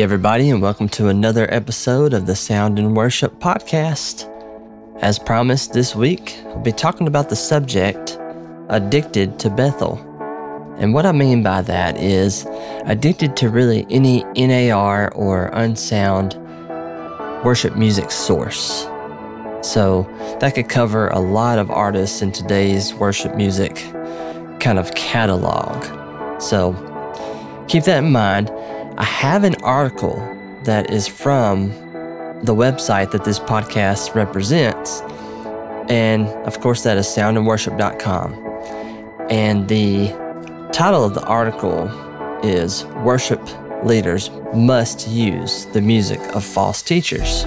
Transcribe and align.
Hey, 0.00 0.04
everybody, 0.04 0.48
and 0.48 0.62
welcome 0.62 0.88
to 0.90 1.08
another 1.08 1.46
episode 1.52 2.14
of 2.14 2.24
the 2.24 2.34
Sound 2.34 2.78
and 2.78 2.96
Worship 2.96 3.34
Podcast. 3.34 4.26
As 5.02 5.18
promised, 5.18 5.74
this 5.74 5.94
week, 5.94 6.38
I'll 6.46 6.60
be 6.60 6.72
talking 6.72 7.06
about 7.06 7.28
the 7.28 7.36
subject 7.36 8.18
Addicted 8.70 9.38
to 9.40 9.50
Bethel. 9.50 9.98
And 10.78 10.94
what 10.94 11.04
I 11.04 11.12
mean 11.12 11.42
by 11.42 11.60
that 11.60 11.98
is 11.98 12.46
addicted 12.86 13.36
to 13.36 13.50
really 13.50 13.86
any 13.90 14.24
NAR 14.38 15.12
or 15.12 15.48
unsound 15.48 16.34
worship 17.44 17.76
music 17.76 18.10
source. 18.10 18.84
So 19.60 20.08
that 20.40 20.54
could 20.54 20.70
cover 20.70 21.08
a 21.08 21.20
lot 21.20 21.58
of 21.58 21.70
artists 21.70 22.22
in 22.22 22.32
today's 22.32 22.94
worship 22.94 23.34
music 23.34 23.74
kind 24.60 24.78
of 24.78 24.94
catalog. 24.94 25.84
So 26.40 26.72
keep 27.68 27.84
that 27.84 28.02
in 28.02 28.12
mind. 28.12 28.50
I 29.00 29.04
have 29.04 29.44
an 29.44 29.54
article 29.62 30.16
that 30.64 30.90
is 30.90 31.08
from 31.08 31.70
the 32.42 32.54
website 32.54 33.12
that 33.12 33.24
this 33.24 33.38
podcast 33.38 34.14
represents. 34.14 35.00
And 35.88 36.28
of 36.46 36.60
course, 36.60 36.82
that 36.82 36.98
is 36.98 37.06
soundandworship.com. 37.06 38.34
And 39.30 39.66
the 39.68 40.08
title 40.72 41.02
of 41.02 41.14
the 41.14 41.24
article 41.24 41.88
is 42.44 42.84
Worship 42.96 43.40
Leaders 43.86 44.30
Must 44.52 45.08
Use 45.08 45.64
the 45.72 45.80
Music 45.80 46.20
of 46.34 46.44
False 46.44 46.82
Teachers. 46.82 47.46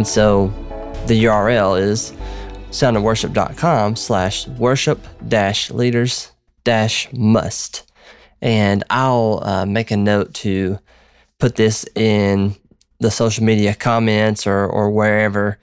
And 0.00 0.08
so 0.08 0.46
the 1.08 1.24
URL 1.24 1.78
is 1.78 2.14
soundandworship.com 2.70 3.96
slash 3.96 4.48
worship 4.48 5.06
dash 5.28 5.70
leaders 5.70 6.32
dash 6.64 7.12
must. 7.12 7.82
And 8.40 8.82
I'll 8.88 9.42
uh, 9.42 9.66
make 9.66 9.90
a 9.90 9.98
note 9.98 10.32
to 10.36 10.78
put 11.38 11.56
this 11.56 11.84
in 11.94 12.56
the 13.00 13.10
social 13.10 13.44
media 13.44 13.74
comments 13.74 14.46
or, 14.46 14.64
or 14.64 14.90
wherever 14.90 15.58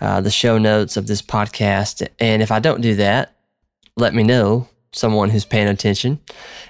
uh, 0.00 0.22
the 0.22 0.30
show 0.30 0.56
notes 0.56 0.96
of 0.96 1.06
this 1.06 1.20
podcast. 1.20 2.08
And 2.18 2.40
if 2.40 2.50
I 2.50 2.60
don't 2.60 2.80
do 2.80 2.94
that, 2.94 3.34
let 3.98 4.14
me 4.14 4.22
know, 4.22 4.68
someone 4.92 5.28
who's 5.28 5.44
paying 5.44 5.68
attention, 5.68 6.18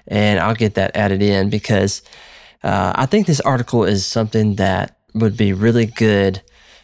and 0.09 0.41
I'll 0.41 0.57
get 0.57 0.75
that 0.75 0.97
added 0.97 1.23
in 1.23 1.51
because 1.51 2.03
uh, 2.64 2.95
I 2.97 3.07
think 3.07 3.29
this 3.29 3.41
article 3.42 3.84
is 3.84 4.05
something 4.05 4.57
that 4.57 4.98
would 5.14 5.36
be 5.36 5.53
really 5.53 5.86
good 5.86 6.42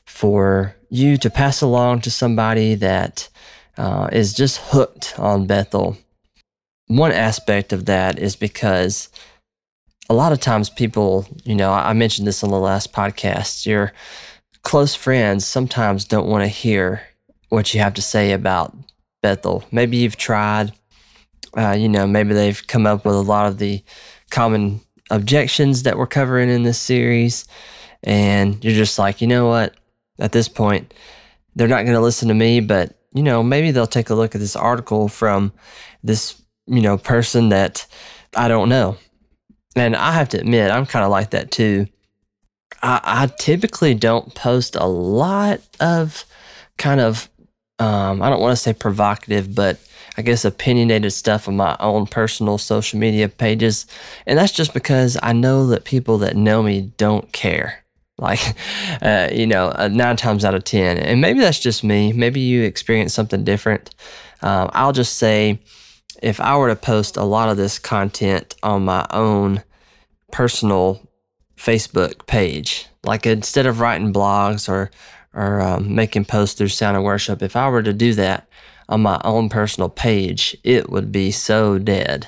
for 0.08 0.74
you 0.90 1.16
to 1.18 1.30
pass 1.30 1.60
along 1.60 2.00
to 2.00 2.10
somebody 2.10 2.74
that 2.74 3.28
uh, 3.76 4.08
is 4.10 4.32
just 4.32 4.58
hooked 4.58 5.14
on 5.18 5.46
Bethel. 5.46 5.96
One 6.86 7.12
aspect 7.12 7.72
of 7.72 7.84
that 7.84 8.18
is 8.18 8.34
because 8.34 9.10
a 10.08 10.14
lot 10.14 10.32
of 10.32 10.40
times 10.40 10.70
people, 10.70 11.26
you 11.44 11.54
know, 11.54 11.70
I 11.72 11.92
mentioned 11.92 12.26
this 12.26 12.42
on 12.42 12.50
the 12.50 12.58
last 12.58 12.92
podcast, 12.92 13.66
your 13.66 13.92
close 14.62 14.94
friends 14.94 15.46
sometimes 15.46 16.06
don't 16.06 16.28
want 16.28 16.42
to 16.42 16.48
hear 16.48 17.02
what 17.50 17.72
you 17.74 17.80
have 17.80 17.94
to 17.94 18.02
say 18.02 18.32
about 18.32 18.74
Bethel. 19.22 19.64
Maybe 19.70 19.98
you've 19.98 20.16
tried, 20.16 20.72
uh, 21.56 21.76
you 21.78 21.88
know, 21.88 22.06
maybe 22.06 22.32
they've 22.32 22.66
come 22.66 22.86
up 22.86 23.04
with 23.04 23.14
a 23.14 23.20
lot 23.20 23.46
of 23.46 23.58
the 23.58 23.84
common 24.30 24.80
objections 25.10 25.82
that 25.82 25.98
we're 25.98 26.06
covering 26.06 26.48
in 26.48 26.62
this 26.62 26.78
series. 26.78 27.46
And 28.02 28.62
you're 28.64 28.74
just 28.74 28.98
like, 28.98 29.20
you 29.20 29.26
know 29.26 29.48
what? 29.48 29.74
At 30.18 30.32
this 30.32 30.48
point. 30.48 30.92
They're 31.54 31.68
not 31.68 31.84
going 31.84 31.94
to 31.94 32.00
listen 32.00 32.28
to 32.28 32.34
me, 32.34 32.60
but 32.60 32.98
you 33.14 33.22
know, 33.22 33.42
maybe 33.42 33.70
they'll 33.70 33.86
take 33.86 34.10
a 34.10 34.14
look 34.14 34.34
at 34.34 34.40
this 34.40 34.56
article 34.56 35.08
from 35.08 35.52
this, 36.02 36.40
you 36.66 36.82
know, 36.82 36.98
person 36.98 37.48
that 37.48 37.86
I 38.36 38.48
don't 38.48 38.68
know. 38.68 38.96
And 39.74 39.96
I 39.96 40.12
have 40.12 40.28
to 40.30 40.40
admit, 40.40 40.70
I'm 40.70 40.86
kind 40.86 41.04
of 41.04 41.10
like 41.10 41.30
that 41.30 41.50
too. 41.50 41.86
I, 42.82 43.00
I, 43.02 43.26
typically 43.38 43.94
don't 43.94 44.34
post 44.34 44.76
a 44.76 44.86
lot 44.86 45.60
of 45.80 46.24
kind 46.76 47.00
of, 47.00 47.28
um, 47.78 48.22
I 48.22 48.28
don't 48.28 48.40
want 48.40 48.52
to 48.52 48.62
say 48.62 48.72
provocative, 48.72 49.54
but 49.54 49.80
I 50.16 50.22
guess 50.22 50.44
opinionated 50.44 51.12
stuff 51.12 51.48
on 51.48 51.56
my 51.56 51.76
own 51.80 52.06
personal 52.06 52.58
social 52.58 52.98
media 52.98 53.28
pages. 53.28 53.86
And 54.26 54.38
that's 54.38 54.52
just 54.52 54.74
because 54.74 55.16
I 55.22 55.32
know 55.32 55.66
that 55.68 55.84
people 55.84 56.18
that 56.18 56.36
know 56.36 56.62
me 56.62 56.92
don't 56.96 57.32
care. 57.32 57.84
Like, 58.18 58.40
uh, 59.02 59.28
you 59.32 59.46
know, 59.46 59.68
uh, 59.68 59.88
nine 59.88 60.16
times 60.16 60.44
out 60.44 60.54
of 60.54 60.64
10. 60.64 60.98
And 60.98 61.20
maybe 61.20 61.40
that's 61.40 61.60
just 61.60 61.84
me. 61.84 62.12
Maybe 62.12 62.40
you 62.40 62.62
experience 62.62 63.14
something 63.14 63.44
different. 63.44 63.94
Um, 64.42 64.70
I'll 64.72 64.92
just 64.92 65.16
say 65.16 65.60
if 66.22 66.40
I 66.40 66.56
were 66.56 66.68
to 66.68 66.76
post 66.76 67.16
a 67.16 67.24
lot 67.24 67.48
of 67.48 67.56
this 67.56 67.78
content 67.78 68.56
on 68.62 68.84
my 68.84 69.06
own 69.10 69.62
personal 70.32 71.00
Facebook 71.56 72.26
page, 72.26 72.86
like 73.04 73.26
instead 73.26 73.66
of 73.66 73.80
writing 73.80 74.12
blogs 74.12 74.68
or, 74.68 74.90
or 75.32 75.60
um, 75.60 75.94
making 75.94 76.24
posts 76.24 76.56
through 76.56 76.68
Sound 76.68 76.96
of 76.96 77.02
Worship, 77.02 77.42
if 77.42 77.56
I 77.56 77.68
were 77.68 77.82
to 77.82 77.92
do 77.92 78.14
that 78.14 78.48
on 78.88 79.02
my 79.02 79.20
own 79.24 79.48
personal 79.48 79.88
page, 79.88 80.56
it 80.64 80.90
would 80.90 81.12
be 81.12 81.30
so 81.30 81.78
dead. 81.78 82.26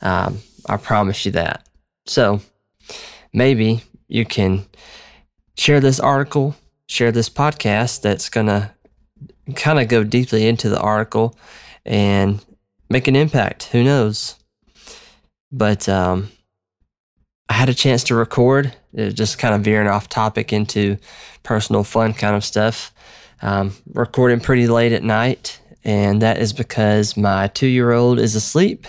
Um, 0.00 0.38
I 0.68 0.76
promise 0.76 1.24
you 1.24 1.32
that. 1.32 1.66
So 2.06 2.40
maybe 3.32 3.82
you 4.08 4.24
can 4.24 4.66
share 5.58 5.80
this 5.80 5.98
article, 5.98 6.54
share 6.86 7.12
this 7.12 7.28
podcast 7.28 8.00
that's 8.00 8.28
going 8.28 8.46
to 8.46 8.70
kind 9.56 9.80
of 9.80 9.88
go 9.88 10.04
deeply 10.04 10.46
into 10.46 10.68
the 10.68 10.80
article 10.80 11.36
and 11.84 12.44
make 12.88 13.08
an 13.08 13.16
impact. 13.16 13.64
Who 13.64 13.82
knows? 13.82 14.36
But 15.50 15.88
um, 15.88 16.30
I 17.48 17.54
had 17.54 17.68
a 17.68 17.74
chance 17.74 18.04
to 18.04 18.14
record, 18.14 18.74
it 18.94 19.12
just 19.12 19.38
kind 19.38 19.54
of 19.54 19.62
veering 19.62 19.88
off 19.88 20.08
topic 20.08 20.52
into 20.52 20.96
personal 21.42 21.82
fun 21.82 22.14
kind 22.14 22.36
of 22.36 22.44
stuff. 22.44 22.92
Um, 23.42 23.72
recording 23.92 24.40
pretty 24.40 24.66
late 24.66 24.92
at 24.92 25.02
night, 25.02 25.60
and 25.84 26.22
that 26.22 26.38
is 26.38 26.52
because 26.52 27.16
my 27.16 27.48
two 27.48 27.68
year 27.68 27.92
old 27.92 28.18
is 28.18 28.34
asleep 28.34 28.86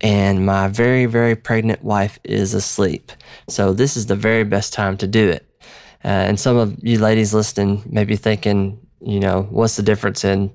and 0.00 0.46
my 0.46 0.68
very, 0.68 1.06
very 1.06 1.36
pregnant 1.36 1.84
wife 1.84 2.18
is 2.24 2.54
asleep. 2.54 3.12
So, 3.48 3.72
this 3.72 3.96
is 3.96 4.06
the 4.06 4.16
very 4.16 4.44
best 4.44 4.72
time 4.72 4.96
to 4.98 5.06
do 5.06 5.28
it. 5.28 5.49
Uh, 6.04 6.08
and 6.08 6.40
some 6.40 6.56
of 6.56 6.76
you 6.82 6.98
ladies 6.98 7.34
listening 7.34 7.82
may 7.86 8.04
be 8.04 8.16
thinking, 8.16 8.80
you 9.00 9.20
know, 9.20 9.42
what's 9.50 9.76
the 9.76 9.82
difference 9.82 10.24
in 10.24 10.50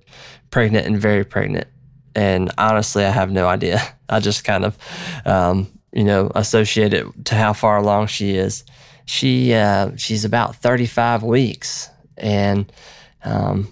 pregnant 0.50 0.88
and 0.88 1.00
very 1.00 1.23
pregnant? 1.23 1.67
And 2.16 2.51
honestly, 2.57 3.03
I 3.03 3.09
have 3.09 3.31
no 3.31 3.47
idea. 3.47 3.81
I 4.09 4.19
just 4.19 4.44
kind 4.44 4.66
of, 4.66 4.78
um, 5.25 5.67
you 5.91 6.03
know, 6.03 6.31
associate 6.35 6.94
it 6.94 7.25
to 7.25 7.35
how 7.35 7.53
far 7.53 7.78
along 7.78 8.07
she 8.07 8.35
is. 8.35 8.63
She 9.05 9.53
uh, 9.53 9.91
she's 9.97 10.25
about 10.25 10.55
35 10.55 11.22
weeks, 11.22 11.90
and 12.17 12.72
um, 13.23 13.67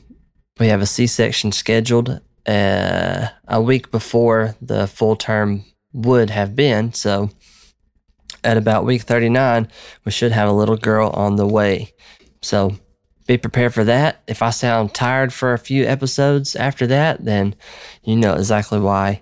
we 0.60 0.68
have 0.68 0.82
a 0.82 0.86
C-section 0.86 1.52
scheduled 1.52 2.22
uh, 2.46 3.28
a 3.48 3.62
week 3.62 3.90
before 3.90 4.56
the 4.62 4.86
full 4.86 5.16
term 5.16 5.66
would 5.92 6.30
have 6.30 6.56
been. 6.56 6.94
So 6.94 7.30
at 8.44 8.58
about 8.58 8.86
week 8.86 9.04
39, 9.04 9.68
we 10.06 10.12
should 10.12 10.32
have 10.32 10.50
a 10.50 10.54
little 10.54 10.78
girl 10.78 11.10
on 11.10 11.36
the 11.36 11.48
way. 11.48 11.94
So 12.42 12.78
be 13.26 13.38
prepared 13.38 13.74
for 13.74 13.84
that. 13.86 14.22
If 14.28 14.42
I 14.42 14.50
sound 14.50 14.94
tired 14.94 15.32
for 15.32 15.54
a 15.54 15.60
few 15.60 15.86
episodes 15.86 16.56
after 16.56 16.86
that, 16.88 17.24
then 17.24 17.56
you 18.04 18.16
know 18.16 18.34
exactly 18.34 18.80
why. 18.80 19.22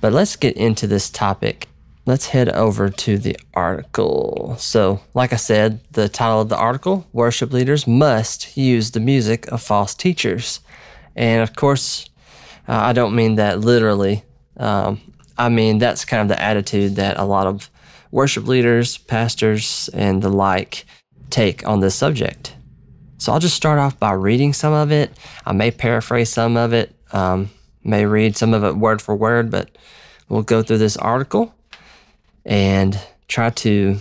But 0.00 0.12
let's 0.12 0.36
get 0.36 0.56
into 0.56 0.86
this 0.86 1.10
topic. 1.10 1.68
Let's 2.06 2.26
head 2.26 2.50
over 2.50 2.90
to 2.90 3.18
the 3.18 3.36
article. 3.54 4.56
So, 4.58 5.00
like 5.14 5.32
I 5.32 5.36
said, 5.36 5.80
the 5.92 6.08
title 6.08 6.42
of 6.42 6.50
the 6.50 6.56
article 6.56 7.06
Worship 7.12 7.52
Leaders 7.52 7.86
Must 7.86 8.56
Use 8.56 8.90
the 8.90 9.00
Music 9.00 9.50
of 9.50 9.62
False 9.62 9.94
Teachers. 9.94 10.60
And 11.16 11.42
of 11.42 11.56
course, 11.56 12.10
uh, 12.68 12.76
I 12.76 12.92
don't 12.92 13.14
mean 13.14 13.36
that 13.36 13.60
literally. 13.60 14.22
Um, 14.58 15.00
I 15.38 15.48
mean, 15.48 15.78
that's 15.78 16.04
kind 16.04 16.22
of 16.22 16.28
the 16.28 16.40
attitude 16.40 16.96
that 16.96 17.18
a 17.18 17.24
lot 17.24 17.46
of 17.46 17.70
worship 18.14 18.46
leaders, 18.46 18.96
pastors, 18.96 19.90
and 19.92 20.22
the 20.22 20.28
like 20.28 20.84
take 21.30 21.66
on 21.66 21.80
this 21.80 21.96
subject. 21.96 22.54
So 23.18 23.32
I'll 23.32 23.40
just 23.40 23.56
start 23.56 23.80
off 23.80 23.98
by 23.98 24.12
reading 24.12 24.52
some 24.52 24.72
of 24.72 24.92
it. 24.92 25.10
I 25.44 25.52
may 25.52 25.72
paraphrase 25.72 26.30
some 26.30 26.56
of 26.56 26.72
it, 26.72 26.94
um, 27.10 27.50
may 27.82 28.06
read 28.06 28.36
some 28.36 28.54
of 28.54 28.62
it 28.62 28.76
word 28.76 29.02
for 29.02 29.16
word, 29.16 29.50
but 29.50 29.76
we'll 30.28 30.42
go 30.42 30.62
through 30.62 30.78
this 30.78 30.96
article 30.96 31.52
and 32.44 32.96
try 33.26 33.50
to 33.50 33.98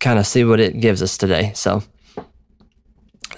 kind 0.00 0.18
of 0.18 0.26
see 0.26 0.42
what 0.42 0.58
it 0.58 0.80
gives 0.80 1.00
us 1.00 1.16
today. 1.16 1.52
So, 1.54 1.84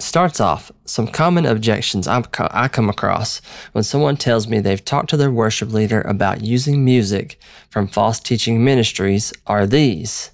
starts 0.03 0.41
off 0.41 0.71
some 0.85 1.07
common 1.07 1.47
objections 1.47 2.07
I 2.07 2.69
come 2.69 2.89
across 2.91 3.41
when 3.73 3.85
someone 3.85 4.17
tells 4.17 4.49
me 4.49 4.61
they've 4.61 4.85
talked 4.85 5.11
to 5.11 5.17
their 5.17 5.31
worship 5.31 5.73
leader 5.73 6.01
about 6.03 6.43
using 6.43 6.85
music 6.85 7.41
from 7.71 7.89
false 7.89 8.21
teaching 8.21 8.65
ministries 8.65 9.33
are 9.47 9.67
these 9.67 10.31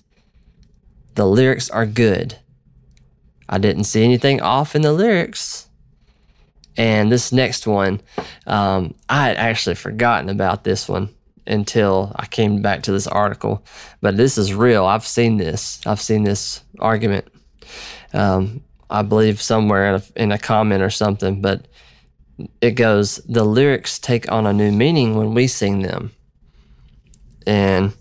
The 1.15 1.27
lyrics 1.27 1.71
are 1.71 1.87
good. 1.87 2.39
I 3.49 3.59
didn't 3.59 3.85
see 3.85 4.05
anything 4.05 4.41
off 4.41 4.75
in 4.75 4.83
the 4.83 4.93
lyrics. 4.93 5.69
And 6.77 7.11
this 7.11 7.33
next 7.33 7.67
one, 7.67 8.01
um, 8.47 8.95
I 9.09 9.27
had 9.27 9.37
actually 9.37 9.75
forgotten 9.75 10.29
about 10.29 10.65
this 10.65 10.89
one 10.89 11.09
until 11.47 12.13
I 12.15 12.27
came 12.27 12.63
back 12.63 12.83
to 12.85 12.93
this 12.93 13.07
article. 13.07 13.65
But 14.01 14.17
this 14.17 14.39
is 14.39 14.55
real. 14.55 14.85
I've 14.85 15.07
seen 15.07 15.39
this. 15.39 15.81
I've 15.87 16.01
seen 16.01 16.23
this 16.23 16.63
argument. 16.79 17.27
Um, 18.13 18.63
I 18.91 19.03
believe 19.03 19.41
somewhere 19.41 19.95
in 19.95 20.01
a, 20.01 20.23
in 20.23 20.33
a 20.33 20.39
comment 20.39 20.83
or 20.83 20.91
something. 20.91 21.41
But 21.41 21.67
it 22.61 22.73
goes, 22.73 23.17
the 23.29 23.45
lyrics 23.45 23.99
take 23.99 24.31
on 24.31 24.47
a 24.47 24.53
new 24.53 24.73
meaning 24.73 25.17
when 25.17 25.35
we 25.35 25.47
sing 25.47 25.83
them. 25.83 26.13
And 27.47 27.95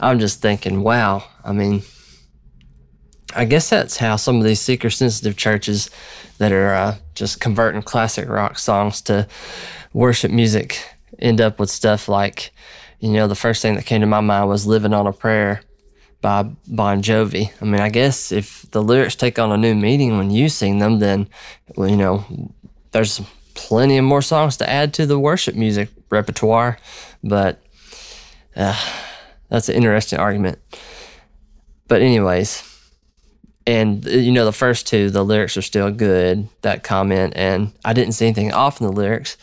I'm 0.00 0.18
just 0.18 0.40
thinking, 0.40 0.82
wow. 0.82 1.24
I 1.44 1.52
mean, 1.52 1.82
I 3.34 3.44
guess 3.44 3.70
that's 3.70 3.96
how 3.96 4.16
some 4.16 4.36
of 4.38 4.44
these 4.44 4.60
seeker 4.60 4.90
sensitive 4.90 5.36
churches 5.36 5.90
that 6.38 6.52
are 6.52 6.74
uh, 6.74 6.96
just 7.14 7.40
converting 7.40 7.82
classic 7.82 8.28
rock 8.28 8.58
songs 8.58 9.00
to 9.02 9.26
worship 9.92 10.30
music 10.30 10.84
end 11.18 11.40
up 11.40 11.58
with 11.58 11.70
stuff 11.70 12.08
like, 12.08 12.52
you 13.00 13.10
know, 13.10 13.26
the 13.26 13.34
first 13.34 13.62
thing 13.62 13.74
that 13.74 13.86
came 13.86 14.00
to 14.00 14.06
my 14.06 14.20
mind 14.20 14.48
was 14.48 14.66
Living 14.66 14.94
on 14.94 15.06
a 15.06 15.12
Prayer 15.12 15.62
by 16.22 16.44
Bon 16.66 17.02
Jovi. 17.02 17.52
I 17.60 17.64
mean, 17.64 17.80
I 17.80 17.90
guess 17.90 18.32
if 18.32 18.62
the 18.70 18.82
lyrics 18.82 19.16
take 19.16 19.38
on 19.38 19.52
a 19.52 19.58
new 19.58 19.74
meaning 19.74 20.16
when 20.16 20.30
you 20.30 20.48
sing 20.48 20.78
them, 20.78 21.00
then, 21.00 21.28
well, 21.76 21.88
you 21.88 21.96
know, 21.96 22.24
there's 22.92 23.20
plenty 23.54 23.98
of 23.98 24.04
more 24.04 24.22
songs 24.22 24.56
to 24.58 24.70
add 24.70 24.94
to 24.94 25.04
the 25.04 25.18
worship 25.18 25.54
music 25.54 25.90
repertoire. 26.08 26.78
But 27.22 27.62
uh, 28.56 28.78
that's 29.50 29.68
an 29.68 29.74
interesting 29.74 30.18
argument. 30.18 30.58
But, 31.88 32.00
anyways, 32.00 32.72
and 33.66 34.04
you 34.06 34.32
know 34.32 34.44
the 34.44 34.52
first 34.52 34.86
two 34.86 35.10
the 35.10 35.24
lyrics 35.24 35.56
are 35.56 35.62
still 35.62 35.90
good 35.90 36.48
that 36.62 36.82
comment 36.82 37.32
and 37.36 37.72
i 37.84 37.92
didn't 37.92 38.12
see 38.12 38.26
anything 38.26 38.52
off 38.52 38.80
in 38.80 38.86
the 38.86 38.92
lyrics 38.92 39.36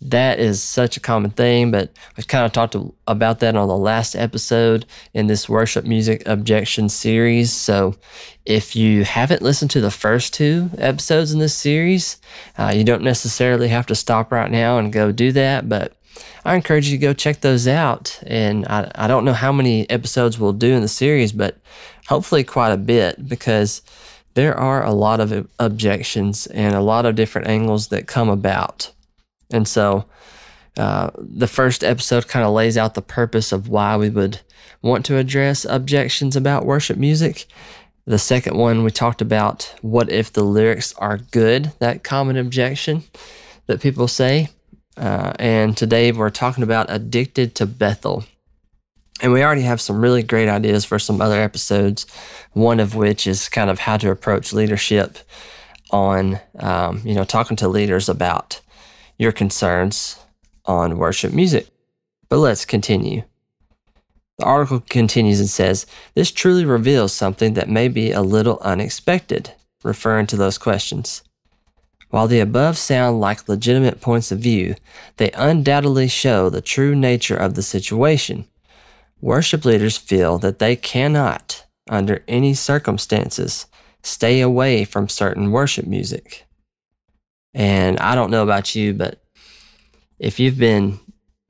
that 0.00 0.38
is 0.38 0.62
such 0.62 0.96
a 0.96 1.00
common 1.00 1.30
thing 1.30 1.70
but 1.70 1.90
we 2.16 2.22
kind 2.22 2.46
of 2.46 2.52
talked 2.52 2.76
about 3.06 3.40
that 3.40 3.56
on 3.56 3.68
the 3.68 3.76
last 3.76 4.14
episode 4.14 4.86
in 5.12 5.26
this 5.26 5.48
worship 5.48 5.84
music 5.84 6.22
objection 6.26 6.88
series 6.88 7.52
so 7.52 7.94
if 8.46 8.74
you 8.74 9.04
haven't 9.04 9.42
listened 9.42 9.70
to 9.70 9.80
the 9.80 9.90
first 9.90 10.32
two 10.32 10.70
episodes 10.78 11.32
in 11.32 11.38
this 11.38 11.54
series 11.54 12.18
uh, 12.58 12.72
you 12.74 12.84
don't 12.84 13.02
necessarily 13.02 13.68
have 13.68 13.86
to 13.86 13.94
stop 13.94 14.32
right 14.32 14.50
now 14.50 14.78
and 14.78 14.92
go 14.92 15.12
do 15.12 15.32
that 15.32 15.68
but 15.68 15.94
I 16.44 16.54
encourage 16.54 16.88
you 16.88 16.96
to 16.96 17.02
go 17.02 17.12
check 17.12 17.40
those 17.40 17.68
out. 17.68 18.18
And 18.26 18.66
I, 18.66 18.90
I 18.94 19.08
don't 19.08 19.24
know 19.24 19.32
how 19.32 19.52
many 19.52 19.88
episodes 19.90 20.38
we'll 20.38 20.52
do 20.52 20.72
in 20.72 20.82
the 20.82 20.88
series, 20.88 21.32
but 21.32 21.58
hopefully 22.08 22.44
quite 22.44 22.72
a 22.72 22.76
bit 22.76 23.28
because 23.28 23.82
there 24.34 24.56
are 24.56 24.82
a 24.84 24.92
lot 24.92 25.20
of 25.20 25.48
objections 25.58 26.46
and 26.46 26.74
a 26.74 26.80
lot 26.80 27.04
of 27.04 27.14
different 27.14 27.48
angles 27.48 27.88
that 27.88 28.06
come 28.06 28.28
about. 28.28 28.92
And 29.52 29.66
so 29.66 30.06
uh, 30.76 31.10
the 31.16 31.46
first 31.46 31.82
episode 31.84 32.28
kind 32.28 32.44
of 32.44 32.52
lays 32.52 32.76
out 32.76 32.94
the 32.94 33.02
purpose 33.02 33.52
of 33.52 33.68
why 33.68 33.96
we 33.96 34.10
would 34.10 34.40
want 34.82 35.04
to 35.06 35.16
address 35.16 35.64
objections 35.64 36.36
about 36.36 36.64
worship 36.64 36.96
music. 36.96 37.46
The 38.06 38.18
second 38.18 38.56
one, 38.56 38.82
we 38.82 38.90
talked 38.90 39.20
about 39.20 39.74
what 39.82 40.10
if 40.10 40.32
the 40.32 40.42
lyrics 40.42 40.94
are 40.94 41.18
good, 41.18 41.72
that 41.80 42.02
common 42.02 42.36
objection 42.36 43.02
that 43.66 43.80
people 43.80 44.08
say. 44.08 44.48
Uh, 44.96 45.32
and 45.38 45.76
today 45.76 46.12
we're 46.12 46.30
talking 46.30 46.64
about 46.64 46.86
Addicted 46.88 47.54
to 47.56 47.66
Bethel. 47.66 48.24
And 49.22 49.32
we 49.32 49.42
already 49.42 49.62
have 49.62 49.80
some 49.80 50.00
really 50.00 50.22
great 50.22 50.48
ideas 50.48 50.84
for 50.84 50.98
some 50.98 51.20
other 51.20 51.40
episodes, 51.40 52.06
one 52.52 52.80
of 52.80 52.94
which 52.94 53.26
is 53.26 53.48
kind 53.48 53.68
of 53.68 53.78
how 53.78 53.98
to 53.98 54.10
approach 54.10 54.52
leadership 54.52 55.18
on, 55.90 56.40
um, 56.58 57.02
you 57.04 57.14
know, 57.14 57.24
talking 57.24 57.56
to 57.58 57.68
leaders 57.68 58.08
about 58.08 58.60
your 59.20 59.32
concerns 59.32 60.18
on 60.64 60.96
worship 60.96 61.34
music. 61.34 61.68
But 62.30 62.38
let's 62.38 62.64
continue. 62.64 63.24
The 64.38 64.46
article 64.46 64.80
continues 64.80 65.40
and 65.40 65.48
says, 65.50 65.84
This 66.14 66.30
truly 66.30 66.64
reveals 66.64 67.12
something 67.12 67.52
that 67.52 67.68
may 67.68 67.88
be 67.88 68.12
a 68.12 68.22
little 68.22 68.58
unexpected, 68.62 69.52
referring 69.84 70.26
to 70.28 70.36
those 70.36 70.56
questions. 70.56 71.22
While 72.08 72.28
the 72.28 72.40
above 72.40 72.78
sound 72.78 73.20
like 73.20 73.46
legitimate 73.46 74.00
points 74.00 74.32
of 74.32 74.38
view, 74.38 74.76
they 75.18 75.30
undoubtedly 75.32 76.08
show 76.08 76.48
the 76.48 76.62
true 76.62 76.96
nature 76.96 77.36
of 77.36 77.54
the 77.54 77.62
situation 77.62 78.46
Worship 79.20 79.66
leaders 79.66 79.98
feel 79.98 80.38
that 80.38 80.60
they 80.60 80.76
cannot, 80.76 81.66
under 81.90 82.24
any 82.26 82.54
circumstances, 82.54 83.66
stay 84.02 84.40
away 84.40 84.86
from 84.86 85.10
certain 85.10 85.50
worship 85.50 85.86
music. 85.86 86.46
And 87.54 87.98
I 87.98 88.14
don't 88.14 88.30
know 88.30 88.42
about 88.42 88.74
you, 88.74 88.94
but 88.94 89.22
if 90.18 90.38
you've 90.38 90.58
been 90.58 91.00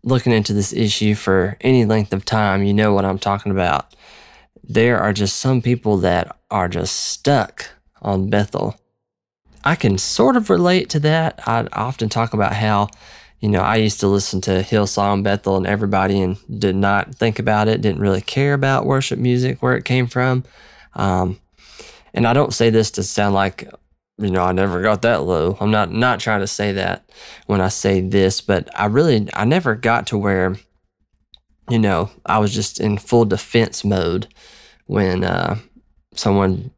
looking 0.02 0.32
into 0.32 0.52
this 0.52 0.73
issue 0.73 1.14
for 1.14 1.56
any 1.61 1.85
length 1.85 2.12
of 2.12 2.25
time, 2.25 2.62
you 2.62 2.73
know 2.73 2.93
what 2.94 3.05
I'm 3.05 3.19
talking 3.19 3.52
about. 3.52 3.94
There 4.62 4.99
are 4.99 5.12
just 5.12 5.37
some 5.37 5.61
people 5.61 5.99
that 5.99 6.37
are 6.50 6.69
just 6.69 6.97
stuck 6.97 7.70
on 8.00 8.31
Bethel. 8.31 8.81
I 9.62 9.75
can 9.75 9.99
sort 9.99 10.37
of 10.37 10.49
relate 10.49 10.88
to 10.91 11.00
that. 11.00 11.41
I 11.47 11.67
often 11.73 12.08
talk 12.08 12.32
about 12.32 12.55
how 12.55 12.88
you 13.41 13.49
know, 13.49 13.62
I 13.62 13.76
used 13.76 14.00
to 14.00 14.06
listen 14.06 14.43
to 14.43 14.62
Hillsong, 14.62 15.23
Bethel, 15.23 15.56
and 15.56 15.67
everybody 15.67 16.20
and 16.20 16.37
did 16.61 16.76
not 16.76 17.14
think 17.14 17.38
about 17.38 17.69
it, 17.69 17.81
didn't 17.81 18.03
really 18.03 18.20
care 18.20 18.53
about 18.53 18.85
worship 18.85 19.19
music, 19.19 19.62
where 19.62 19.76
it 19.76 19.87
came 19.87 20.06
from. 20.06 20.44
Um, 20.94 21.41
and 22.12 22.26
I 22.26 22.35
don't 22.35 22.53
say 22.53 22.69
this 22.69 22.91
to 22.93 23.03
sound 23.03 23.35
like, 23.35 23.67
you 24.20 24.31
know, 24.31 24.43
I 24.43 24.52
never 24.52 24.82
got 24.82 25.02
that 25.02 25.22
low. 25.22 25.56
I'm 25.60 25.70
not 25.70 25.93
not 25.93 26.20
trying 26.20 26.41
to 26.41 26.46
say 26.46 26.72
that 26.72 27.10
when 27.46 27.60
I 27.60 27.69
say 27.69 28.00
this, 28.00 28.41
but 28.41 28.69
I 28.79 28.86
really 28.86 29.29
I 29.34 29.44
never 29.44 29.74
got 29.74 30.06
to 30.08 30.19
where, 30.19 30.56
you 31.70 31.79
know, 31.79 32.10
I 32.27 32.39
was 32.39 32.53
just 32.53 32.81
in 32.81 32.98
full 32.98 33.24
defense 33.24 33.82
mode 33.82 34.29
when 34.86 35.24
uh, 35.24 35.56
someone 36.15 36.70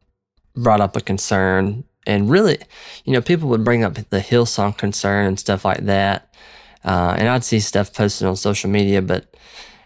brought 0.55 0.81
up 0.81 0.95
a 0.95 1.01
concern 1.01 1.83
and 2.05 2.29
really, 2.29 2.59
you 3.05 3.13
know, 3.13 3.21
people 3.21 3.49
would 3.49 3.63
bring 3.63 3.83
up 3.83 3.95
the 3.95 4.19
Hillsong 4.19 4.77
concern 4.77 5.25
and 5.25 5.39
stuff 5.39 5.65
like 5.65 5.85
that. 5.85 6.33
Uh, 6.83 7.15
and 7.17 7.27
I'd 7.27 7.43
see 7.43 7.59
stuff 7.59 7.93
posted 7.93 8.27
on 8.27 8.35
social 8.35 8.69
media, 8.69 9.01
but 9.01 9.35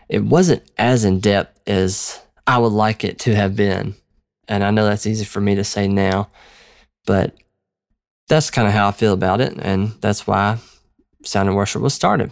it 0.10 0.24
wasn't 0.24 0.64
as 0.78 1.04
in 1.04 1.20
depth 1.20 1.60
as 1.68 2.20
I 2.46 2.58
would 2.58 2.72
like 2.72 3.04
it 3.04 3.20
to 3.20 3.36
have 3.36 3.56
been. 3.56 3.96
And 4.48 4.64
I 4.64 4.72
know 4.72 4.86
that's 4.86 5.06
easy 5.06 5.26
for 5.26 5.42
me 5.42 5.56
to 5.56 5.64
say 5.64 5.88
now, 5.88 6.30
but 7.06 7.36
that's 8.28 8.52
kind 8.52 8.68
of 8.68 8.74
how 8.74 8.88
I 8.88 8.92
feel 8.92 9.14
about 9.14 9.42
it. 9.42 9.58
And 9.58 9.94
that's 10.02 10.28
why 10.28 10.58
Sound 11.24 11.50
and 11.50 11.58
Worship 11.58 11.82
was 11.82 11.94
started. 11.94 12.32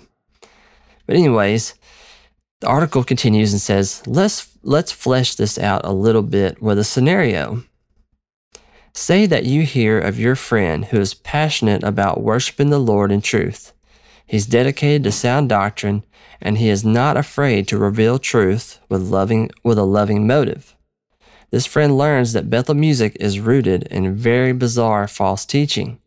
But, 1.05 1.15
anyways, 1.15 1.75
the 2.61 2.67
article 2.67 3.03
continues 3.03 3.51
and 3.51 3.61
says, 3.61 4.01
let's, 4.07 4.49
let's 4.63 4.91
flesh 4.91 5.35
this 5.35 5.57
out 5.57 5.81
a 5.83 5.93
little 5.93 6.23
bit 6.23 6.61
with 6.61 6.79
a 6.79 6.83
scenario. 6.83 7.63
Say 8.93 9.25
that 9.25 9.45
you 9.45 9.63
hear 9.63 9.99
of 9.99 10.19
your 10.19 10.35
friend 10.35 10.85
who 10.85 10.99
is 10.99 11.13
passionate 11.13 11.83
about 11.83 12.21
worshiping 12.21 12.69
the 12.69 12.79
Lord 12.79 13.11
in 13.11 13.21
truth. 13.21 13.73
He's 14.25 14.45
dedicated 14.45 15.03
to 15.03 15.11
sound 15.11 15.49
doctrine, 15.49 16.03
and 16.41 16.57
he 16.57 16.69
is 16.69 16.83
not 16.85 17.17
afraid 17.17 17.67
to 17.67 17.77
reveal 17.77 18.17
truth 18.17 18.79
with 18.89 19.01
loving 19.01 19.51
with 19.63 19.77
a 19.77 19.83
loving 19.83 20.25
motive. 20.25 20.74
This 21.51 21.65
friend 21.65 21.97
learns 21.97 22.33
that 22.33 22.49
Bethel 22.49 22.75
music 22.75 23.15
is 23.19 23.39
rooted 23.39 23.83
in 23.83 24.15
very 24.15 24.51
bizarre 24.51 25.07
false 25.07 25.45
teaching, 25.45 25.99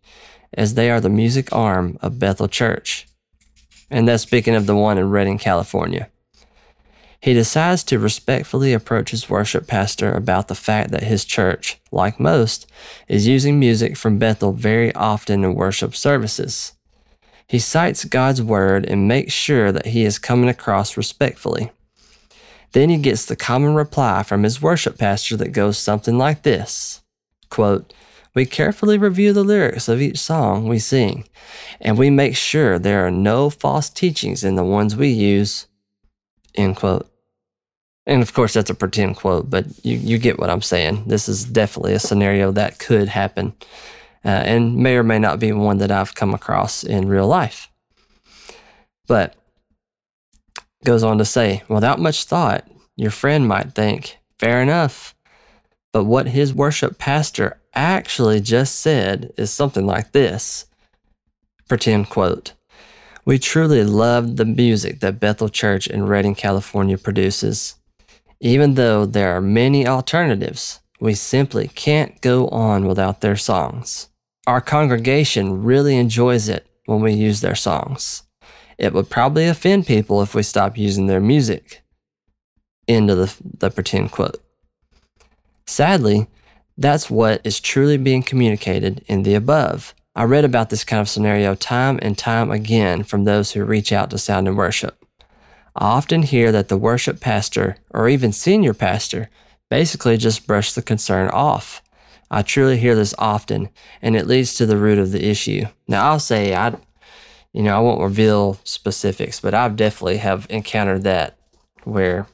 as 0.53 0.75
they 0.75 0.91
are 0.91 1.01
the 1.01 1.09
music 1.09 1.53
arm 1.53 1.99
of 2.03 2.19
Bethel 2.19 2.49
Church. 2.49 3.07
And 3.91 4.09
that's 4.09 4.23
speaking 4.23 4.55
of 4.55 4.67
the 4.67 4.77
one 4.77 4.99
in 4.99 5.11
Redding, 5.11 5.39
California. 5.39 6.09
He 7.21 7.35
decides 7.35 7.83
to 7.85 7.99
respectfully 7.99 8.73
approach 8.73 9.11
his 9.11 9.29
worship 9.29 9.67
pastor 9.67 10.13
about 10.13 10.49
the 10.49 10.55
fact 10.55 10.93
that 10.93 11.03
his 11.03 11.25
church, 11.25 11.81
like 11.91 12.21
most, 12.21 12.71
is 13.09 13.27
using 13.27 13.59
music 13.59 13.97
from 13.97 14.19
Bethel 14.19 14.53
very 14.53 14.95
often 14.95 15.43
in 15.43 15.55
worship 15.55 15.97
services. 15.97 16.75
He 17.49 17.59
cites 17.59 18.05
God's 18.05 18.43
word 18.43 18.85
and 18.85 19.09
makes 19.09 19.33
sure 19.33 19.73
that 19.73 19.87
he 19.87 20.05
is 20.05 20.19
coming 20.19 20.49
across 20.49 20.97
respectfully. 20.97 21.73
Then 22.73 22.91
he 22.91 22.99
gets 22.99 23.25
the 23.25 23.37
common 23.37 23.75
reply 23.75 24.23
from 24.23 24.43
his 24.43 24.61
worship 24.61 24.99
pastor 24.99 25.37
that 25.37 25.53
goes 25.53 25.79
something 25.79 26.19
like 26.19 26.43
this 26.43 27.03
quote, 27.51 27.93
We 28.35 28.45
carefully 28.45 28.99
review 28.99 29.33
the 29.33 29.43
lyrics 29.43 29.89
of 29.89 30.03
each 30.03 30.19
song 30.19 30.69
we 30.69 30.79
sing, 30.79 31.29
and 31.81 31.97
we 31.97 32.11
make 32.11 32.37
sure 32.37 32.79
there 32.79 33.07
are 33.07 33.11
no 33.11 33.51
false 33.51 33.89
teachings 33.89 34.45
in 34.45 34.55
the 34.55 34.65
ones 34.65 34.97
we 34.97 35.09
use. 35.09 35.67
End 36.55 36.77
quote. 36.77 37.11
And 38.07 38.23
of 38.23 38.33
course, 38.33 38.55
that's 38.55 38.71
a 38.71 38.75
pretend 38.75 39.17
quote, 39.17 39.51
but 39.51 39.67
you, 39.85 39.97
you 39.97 40.19
get 40.19 40.39
what 40.39 40.51
I'm 40.51 40.63
saying. 40.63 41.05
This 41.07 41.29
is 41.29 41.45
definitely 41.45 41.93
a 41.93 41.99
scenario 41.99 42.51
that 42.53 42.79
could 42.79 43.09
happen 43.09 43.53
uh, 44.25 44.29
and 44.29 44.77
may 44.77 44.97
or 44.97 45.03
may 45.03 45.19
not 45.19 45.39
be 45.39 45.53
one 45.53 45.79
that 45.79 45.91
I've 45.91 46.15
come 46.15 46.35
across 46.35 46.85
in 46.85 47.09
real 47.09 47.27
life. 47.27 47.71
But 49.07 49.35
goes 50.85 51.03
on 51.03 51.19
to 51.19 51.25
say, 51.25 51.63
without 51.69 52.01
much 52.01 52.25
thought, 52.25 52.67
your 52.97 53.11
friend 53.11 53.47
might 53.47 53.75
think, 53.75 54.19
fair 54.39 54.61
enough. 54.63 55.15
But 55.93 56.05
what 56.05 56.29
his 56.29 56.55
worship 56.55 56.99
pastor 56.99 57.61
actually 57.75 58.41
just 58.41 58.81
said 58.81 59.33
is 59.37 59.51
something 59.51 59.87
like 59.87 60.13
this 60.13 60.67
pretend 61.69 62.09
quote. 62.09 62.55
We 63.25 63.39
truly 63.39 63.85
love 63.85 64.37
the 64.37 64.47
music 64.47 65.01
that 65.01 65.21
Bethel 65.21 65.51
Church 65.51 65.87
in 65.87 66.07
Redding, 66.07 66.35
California 66.35 66.97
produces. 66.97 67.75
Even 68.41 68.75
though 68.75 69.05
there 69.05 69.37
are 69.37 69.43
many 69.43 69.87
alternatives, 69.87 70.81
we 70.99 71.13
simply 71.15 71.69
can't 71.69 72.21
go 72.23 72.49
on 72.49 72.87
without 72.87 73.21
their 73.21 73.37
songs. 73.37 74.09
Our 74.47 74.63
congregation 74.63 75.63
really 75.63 75.97
enjoys 75.97 76.49
it 76.49 76.67
when 76.87 77.01
we 77.01 77.13
use 77.13 77.43
their 77.43 77.55
songs. 77.55 78.23
It 78.79 78.93
would 78.93 79.11
probably 79.11 79.47
offend 79.47 79.87
people 79.87 80.23
if 80.23 80.35
we 80.35 80.43
stop 80.43 80.79
using 80.79 81.07
their 81.07 81.21
music. 81.21 81.83
End 82.87 83.11
of 83.11 83.19
the, 83.19 83.37
the 83.59 83.71
pretend 83.71 84.13
quote. 84.13 84.43
Sadly, 85.67 86.29
that's 86.77 87.11
what 87.11 87.41
is 87.45 87.61
truly 87.61 87.97
being 87.97 88.23
communicated 88.23 89.05
in 89.09 89.25
the 89.25 89.35
above. 89.35 89.95
I 90.15 90.25
read 90.25 90.45
about 90.45 90.71
this 90.71 90.85
kind 90.85 91.01
of 91.01 91.09
scenario 91.09 91.55
time 91.55 91.99
and 92.01 92.17
time 92.17 92.51
again 92.51 93.03
from 93.03 93.25
those 93.25 93.53
who 93.53 93.65
reach 93.65 93.93
out 93.93 94.11
to 94.11 94.19
Sound 94.19 94.49
and 94.49 94.57
Worship. 94.57 95.05
I 95.77 95.85
often 95.85 96.23
hear 96.23 96.51
that 96.51 96.69
the 96.69 96.79
worship 96.79 97.21
pastor 97.21 97.77
or 97.91 98.09
even 98.09 98.33
senior 98.33 98.75
pastor 98.75 99.29
basically 99.71 100.17
just 100.17 100.47
brush 100.47 100.73
the 100.73 100.83
concern 100.83 101.29
off. 101.29 101.83
I 102.31 102.43
truly 102.43 102.79
hear 102.79 102.95
this 102.95 103.15
often, 103.19 103.69
and 104.03 104.17
it 104.17 104.27
leads 104.27 104.55
to 104.55 104.67
the 104.67 104.77
root 104.77 104.99
of 104.99 105.13
the 105.13 105.25
issue. 105.25 105.67
Now, 105.87 106.11
I'll 106.11 106.21
say 106.21 106.55
I, 106.55 106.77
you 107.53 107.63
know, 107.63 107.77
I 107.77 107.81
won't 107.81 108.03
reveal 108.03 108.59
specifics, 108.65 109.41
but 109.41 109.55
I've 109.55 109.77
definitely 109.77 110.19
have 110.19 110.47
encountered 110.51 111.05
that 111.05 111.39
where 111.85 112.27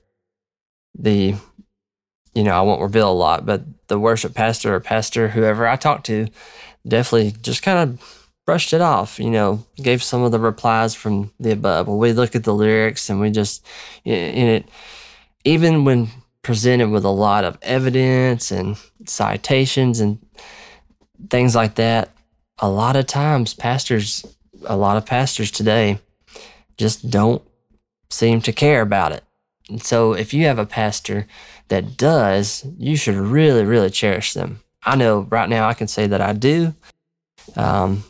the, 0.99 1.35
you 2.35 2.43
know, 2.43 2.53
I 2.53 2.63
won't 2.63 2.83
reveal 2.83 3.11
a 3.11 3.13
lot, 3.13 3.47
but 3.47 3.63
the 3.89 3.99
worship 3.99 4.35
pastor 4.35 4.75
or 4.75 4.81
pastor, 4.81 5.29
whoever 5.29 5.67
I 5.67 5.77
talk 5.77 6.05
to, 6.05 6.27
definitely 6.87 7.35
just 7.43 7.63
kind 7.63 7.79
of 7.79 8.21
brushed 8.47 8.73
it 8.73 8.81
off, 8.81 9.19
you 9.19 9.31
know, 9.31 9.65
gave 9.77 10.03
some 10.03 10.23
of 10.23 10.33
the 10.33 10.39
replies 10.39 10.95
from 10.95 11.33
the 11.41 11.53
above. 11.53 11.89
Well, 11.89 11.99
we 11.99 12.13
look 12.13 12.35
at 12.35 12.45
the 12.45 12.55
lyrics 12.55 13.09
and 13.09 13.21
we 13.21 13.31
just, 13.31 13.65
in 14.05 14.49
it, 14.49 14.69
even 15.45 15.85
when 15.85 16.09
presented 16.43 16.91
with 16.91 17.05
a 17.05 17.11
lot 17.11 17.45
of 17.45 17.57
evidence 17.63 18.51
and 18.51 18.77
citations 19.07 20.01
and 20.01 20.19
things 21.31 21.55
like 21.55 21.77
that, 21.77 22.11
a 22.59 22.69
lot 22.69 22.97
of 22.97 23.07
times 23.07 23.55
pastors, 23.55 24.25
a 24.67 24.77
lot 24.77 24.97
of 24.97 25.07
pastors 25.07 25.51
today 25.51 25.99
just 26.77 27.11
don't 27.11 27.43
seem 28.11 28.41
to 28.43 28.53
care 28.53 28.83
about 28.83 29.13
it. 29.13 29.25
And 29.69 29.83
so 29.83 30.13
if 30.13 30.35
you 30.35 30.45
have 30.45 30.59
a 30.59 30.67
pastor 30.67 31.27
that 31.69 31.97
does, 31.97 32.67
you 32.79 32.97
should 32.97 33.17
really, 33.17 33.65
really 33.65 33.91
cherish 33.91 34.33
them. 34.35 34.61
I 34.85 34.97
know 34.97 35.21
right 35.31 35.49
now 35.49 35.69
I 35.69 35.75
can 35.75 35.89
say 35.89 36.07
that 36.07 36.21
I 36.21 36.33
do. 36.33 36.75
Um, 37.57 38.05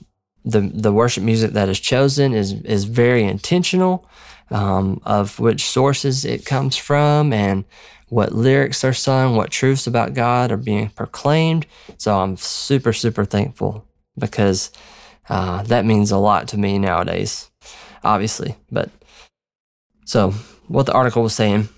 the 0.45 0.61
the 0.61 0.93
worship 0.93 1.23
music 1.23 1.53
that 1.53 1.69
is 1.69 1.81
chosen 1.81 2.35
is 2.35 2.53
is 2.63 2.85
very 2.85 3.25
intentional, 3.25 4.09
um, 4.51 5.01
of 5.05 5.41
which 5.41 5.65
sources 5.65 6.25
it 6.25 6.45
comes 6.45 6.77
from 6.77 7.33
and 7.33 7.65
what 8.09 8.33
lyrics 8.33 8.85
are 8.85 8.93
sung, 8.93 9.37
what 9.37 9.51
truths 9.51 9.87
about 9.87 10.15
God 10.15 10.53
are 10.53 10.59
being 10.59 10.91
proclaimed. 10.91 11.67
So 11.97 12.19
I'm 12.19 12.37
super 12.37 12.93
super 12.93 13.25
thankful 13.25 13.87
because 14.19 14.71
uh, 15.29 15.63
that 15.65 15.85
means 15.85 16.11
a 16.11 16.19
lot 16.19 16.49
to 16.49 16.59
me 16.59 16.79
nowadays, 16.79 17.51
obviously. 18.03 18.57
But 18.71 18.91
so 20.05 20.33
what 20.69 20.87
the 20.87 20.93
article 20.93 21.23
was 21.23 21.35
saying 21.35 21.69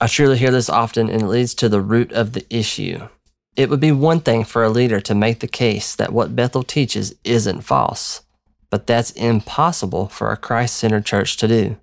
I 0.00 0.06
surely 0.06 0.38
hear 0.38 0.52
this 0.52 0.70
often 0.70 1.10
and 1.10 1.22
it 1.22 1.26
leads 1.26 1.54
to 1.54 1.68
the 1.68 1.80
root 1.80 2.12
of 2.12 2.32
the 2.32 2.46
issue. 2.54 3.08
It 3.56 3.68
would 3.68 3.80
be 3.80 3.90
one 3.90 4.20
thing 4.20 4.44
for 4.44 4.62
a 4.62 4.68
leader 4.70 5.00
to 5.00 5.14
make 5.14 5.40
the 5.40 5.48
case 5.48 5.96
that 5.96 6.12
what 6.12 6.36
Bethel 6.36 6.62
teaches 6.62 7.16
isn't 7.24 7.62
false, 7.62 8.22
but 8.70 8.86
that's 8.86 9.10
impossible 9.10 10.06
for 10.06 10.30
a 10.30 10.36
Christ 10.36 10.76
centered 10.76 11.04
church 11.04 11.36
to 11.38 11.48
do. 11.48 11.76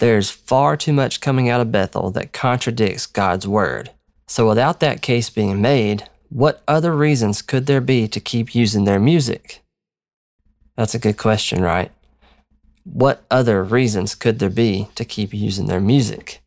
There's 0.00 0.30
far 0.30 0.76
too 0.76 0.92
much 0.92 1.20
coming 1.20 1.48
out 1.48 1.60
of 1.60 1.70
Bethel 1.70 2.10
that 2.10 2.32
contradicts 2.32 3.06
God's 3.06 3.46
word. 3.46 3.90
So, 4.26 4.48
without 4.48 4.80
that 4.80 5.02
case 5.02 5.30
being 5.30 5.60
made, 5.60 6.08
what 6.30 6.62
other 6.66 6.94
reasons 6.94 7.42
could 7.42 7.66
there 7.66 7.80
be 7.80 8.08
to 8.08 8.20
keep 8.20 8.54
using 8.54 8.84
their 8.84 9.00
music? 9.00 9.62
That's 10.76 10.94
a 10.94 10.98
good 10.98 11.18
question, 11.18 11.62
right? 11.62 11.92
What 12.84 13.24
other 13.30 13.62
reasons 13.62 14.14
could 14.14 14.38
there 14.38 14.50
be 14.50 14.88
to 14.94 15.04
keep 15.04 15.34
using 15.34 15.66
their 15.66 15.80
music? 15.80 16.40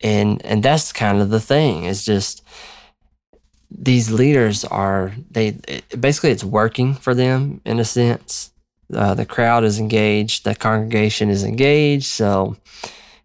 and 0.00 0.44
and 0.44 0.62
that's 0.62 0.92
kind 0.92 1.20
of 1.20 1.30
the 1.30 1.40
thing 1.40 1.84
It's 1.84 2.04
just 2.04 2.42
these 3.70 4.10
leaders 4.10 4.64
are 4.64 5.12
they 5.30 5.58
it, 5.66 6.00
basically 6.00 6.30
it's 6.30 6.44
working 6.44 6.94
for 6.94 7.14
them 7.14 7.60
in 7.64 7.80
a 7.80 7.84
sense 7.84 8.52
uh, 8.94 9.14
the 9.14 9.26
crowd 9.26 9.64
is 9.64 9.78
engaged 9.78 10.44
the 10.44 10.54
congregation 10.54 11.30
is 11.30 11.44
engaged 11.44 12.06
so 12.06 12.56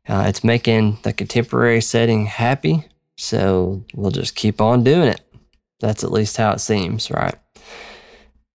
uh, 0.08 0.25
it's 0.28 0.44
making 0.44 0.98
the 1.04 1.13
contemporary 1.13 1.82
setting 1.82 2.25
happy 2.25 2.86
so 3.18 3.84
we'll 3.94 4.12
just 4.12 4.36
keep 4.36 4.60
on 4.62 4.84
doing 4.84 5.08
it 5.08 5.22
that's 5.81 6.03
at 6.03 6.11
least 6.11 6.38
how 6.38 6.51
it 6.51 6.59
seems 6.59 7.11
right 7.11 7.35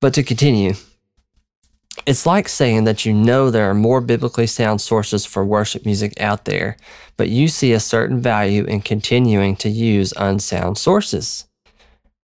but 0.00 0.14
to 0.14 0.23
continue 0.23 0.73
it's 2.04 2.26
like 2.26 2.49
saying 2.49 2.85
that 2.85 3.04
you 3.04 3.12
know 3.12 3.50
there 3.50 3.71
are 3.71 3.75
more 3.75 4.00
biblically 4.00 4.47
sound 4.47 4.80
sources 4.80 5.25
for 5.25 5.45
worship 5.45 5.85
music 5.87 6.21
out 6.21 6.45
there, 6.45 6.76
but 7.16 7.30
you 7.30 7.49
see 7.49 7.73
a 7.73 7.80
certain 7.80 8.21
value 8.21 8.64
in 8.64 8.83
continuing 8.83 9.56
to 9.56 9.68
use 9.68 10.12
unsound 10.16 10.76
sources. 10.76 11.47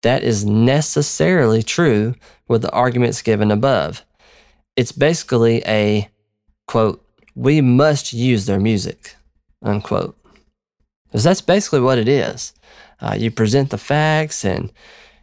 That 0.02 0.22
is 0.22 0.44
necessarily 0.44 1.62
true 1.62 2.14
with 2.48 2.62
the 2.62 2.70
arguments 2.72 3.22
given 3.22 3.50
above. 3.50 4.04
It's 4.76 4.92
basically 4.92 5.62
a 5.66 6.08
quote, 6.66 7.04
we 7.34 7.60
must 7.60 8.12
use 8.12 8.46
their 8.46 8.60
music, 8.60 9.16
unquote. 9.62 10.16
Because 11.06 11.24
that's 11.24 11.40
basically 11.40 11.80
what 11.80 11.98
it 11.98 12.08
is. 12.08 12.52
Uh, 13.00 13.16
you 13.18 13.30
present 13.30 13.70
the 13.70 13.78
facts 13.78 14.44
and 14.44 14.72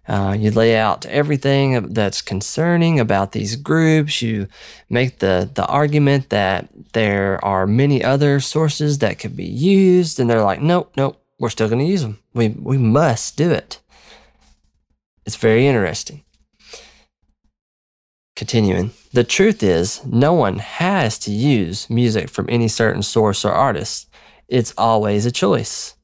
uh, 0.07 0.35
you 0.39 0.51
lay 0.51 0.77
out 0.77 1.05
everything 1.07 1.93
that's 1.93 2.21
concerning 2.21 2.99
about 2.99 3.33
these 3.33 3.55
groups. 3.57 4.21
You 4.21 4.47
make 4.89 5.19
the, 5.19 5.49
the 5.53 5.65
argument 5.65 6.29
that 6.29 6.69
there 6.93 7.43
are 7.43 7.67
many 7.67 8.03
other 8.03 8.39
sources 8.39 8.99
that 8.99 9.19
could 9.19 9.35
be 9.35 9.45
used, 9.45 10.19
and 10.19 10.29
they're 10.29 10.43
like, 10.43 10.61
nope, 10.61 10.93
nope, 10.95 11.21
we're 11.39 11.49
still 11.49 11.67
going 11.67 11.79
to 11.79 11.85
use 11.85 12.03
them. 12.03 12.19
We, 12.33 12.49
we 12.49 12.77
must 12.77 13.35
do 13.35 13.51
it. 13.51 13.81
It's 15.25 15.35
very 15.35 15.67
interesting. 15.67 16.23
Continuing, 18.37 18.91
the 19.11 19.25
truth 19.25 19.61
is, 19.61 20.05
no 20.05 20.31
one 20.31 20.59
has 20.59 21.19
to 21.19 21.31
use 21.31 21.89
music 21.89 22.29
from 22.29 22.45
any 22.49 22.69
certain 22.69 23.03
source 23.03 23.43
or 23.43 23.51
artist. 23.51 24.07
It's 24.47 24.73
always 24.77 25.25
a 25.25 25.31
choice. 25.31 25.96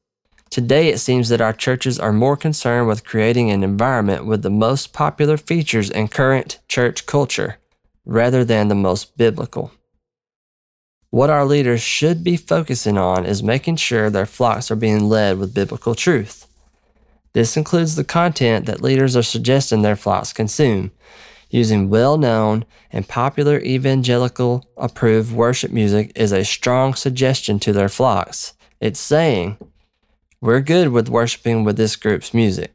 Today, 0.53 0.89
it 0.89 0.99
seems 0.99 1.29
that 1.29 1.41
our 1.41 1.51
churches 1.51 1.97
are 1.97 2.13
more 2.13 2.37
concerned 2.37 2.87
with 2.87 3.03
creating 3.03 3.49
an 3.49 3.63
environment 3.63 4.27
with 4.27 4.43
the 4.43 4.51
most 4.51 4.93
popular 4.93 5.35
features 5.35 5.89
in 5.89 6.09
current 6.09 6.59
church 6.67 7.07
culture 7.07 7.57
rather 8.05 8.45
than 8.45 8.67
the 8.67 8.75
most 8.75 9.17
biblical. 9.17 9.71
What 11.09 11.31
our 11.31 11.43
leaders 11.43 11.81
should 11.81 12.23
be 12.23 12.37
focusing 12.37 12.99
on 12.99 13.25
is 13.25 13.41
making 13.41 13.77
sure 13.77 14.11
their 14.11 14.27
flocks 14.27 14.69
are 14.69 14.75
being 14.75 15.09
led 15.09 15.39
with 15.39 15.55
biblical 15.55 15.95
truth. 15.95 16.45
This 17.33 17.57
includes 17.57 17.95
the 17.95 18.03
content 18.03 18.67
that 18.67 18.83
leaders 18.83 19.15
are 19.15 19.23
suggesting 19.23 19.81
their 19.81 19.95
flocks 19.95 20.33
consume, 20.33 20.91
using 21.49 21.89
well 21.89 22.15
known 22.15 22.63
and 22.91 23.07
popular 23.07 23.59
evangelical 23.61 24.69
approved 24.77 25.33
worship 25.33 25.71
music 25.71 26.11
is 26.13 26.31
a 26.31 26.45
strong 26.45 26.93
suggestion 26.93 27.57
to 27.57 27.73
their 27.73 27.89
flocks. 27.89 28.53
It's 28.79 28.99
saying, 28.99 29.57
we're 30.43 30.59
good 30.59 30.89
with 30.89 31.07
worshiping 31.07 31.63
with 31.63 31.77
this 31.77 31.95
group's 31.95 32.33
music. 32.33 32.73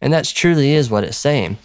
And 0.00 0.12
that's 0.12 0.30
truly 0.30 0.74
is 0.74 0.88
what 0.88 1.02
it's 1.02 1.16
saying. 1.16 1.58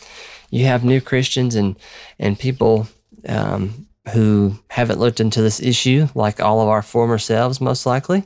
You 0.49 0.65
have 0.65 0.83
new 0.83 0.99
Christians 0.99 1.53
and, 1.53 1.75
and 2.17 2.37
people 2.37 2.87
um, 3.27 3.87
who 4.11 4.57
haven't 4.71 4.99
looked 4.99 5.19
into 5.19 5.39
this 5.43 5.61
issue, 5.61 6.07
like 6.15 6.41
all 6.41 6.61
of 6.61 6.67
our 6.67 6.81
former 6.81 7.19
selves, 7.19 7.61
most 7.61 7.85
likely. 7.85 8.23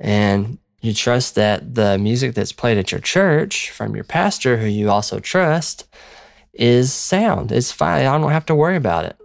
And 0.00 0.58
you 0.80 0.92
trust 0.92 1.36
that 1.36 1.76
the 1.76 1.96
music 1.96 2.34
that's 2.34 2.50
played 2.50 2.76
at 2.76 2.90
your 2.90 3.00
church 3.00 3.70
from 3.70 3.94
your 3.94 4.04
pastor, 4.04 4.56
who 4.56 4.66
you 4.66 4.90
also 4.90 5.20
trust, 5.20 5.86
is 6.52 6.92
sound. 6.92 7.52
It's 7.52 7.70
fine. 7.70 8.04
I 8.04 8.18
don't 8.18 8.32
have 8.32 8.46
to 8.46 8.54
worry 8.56 8.76
about 8.76 9.04
it. 9.04 9.16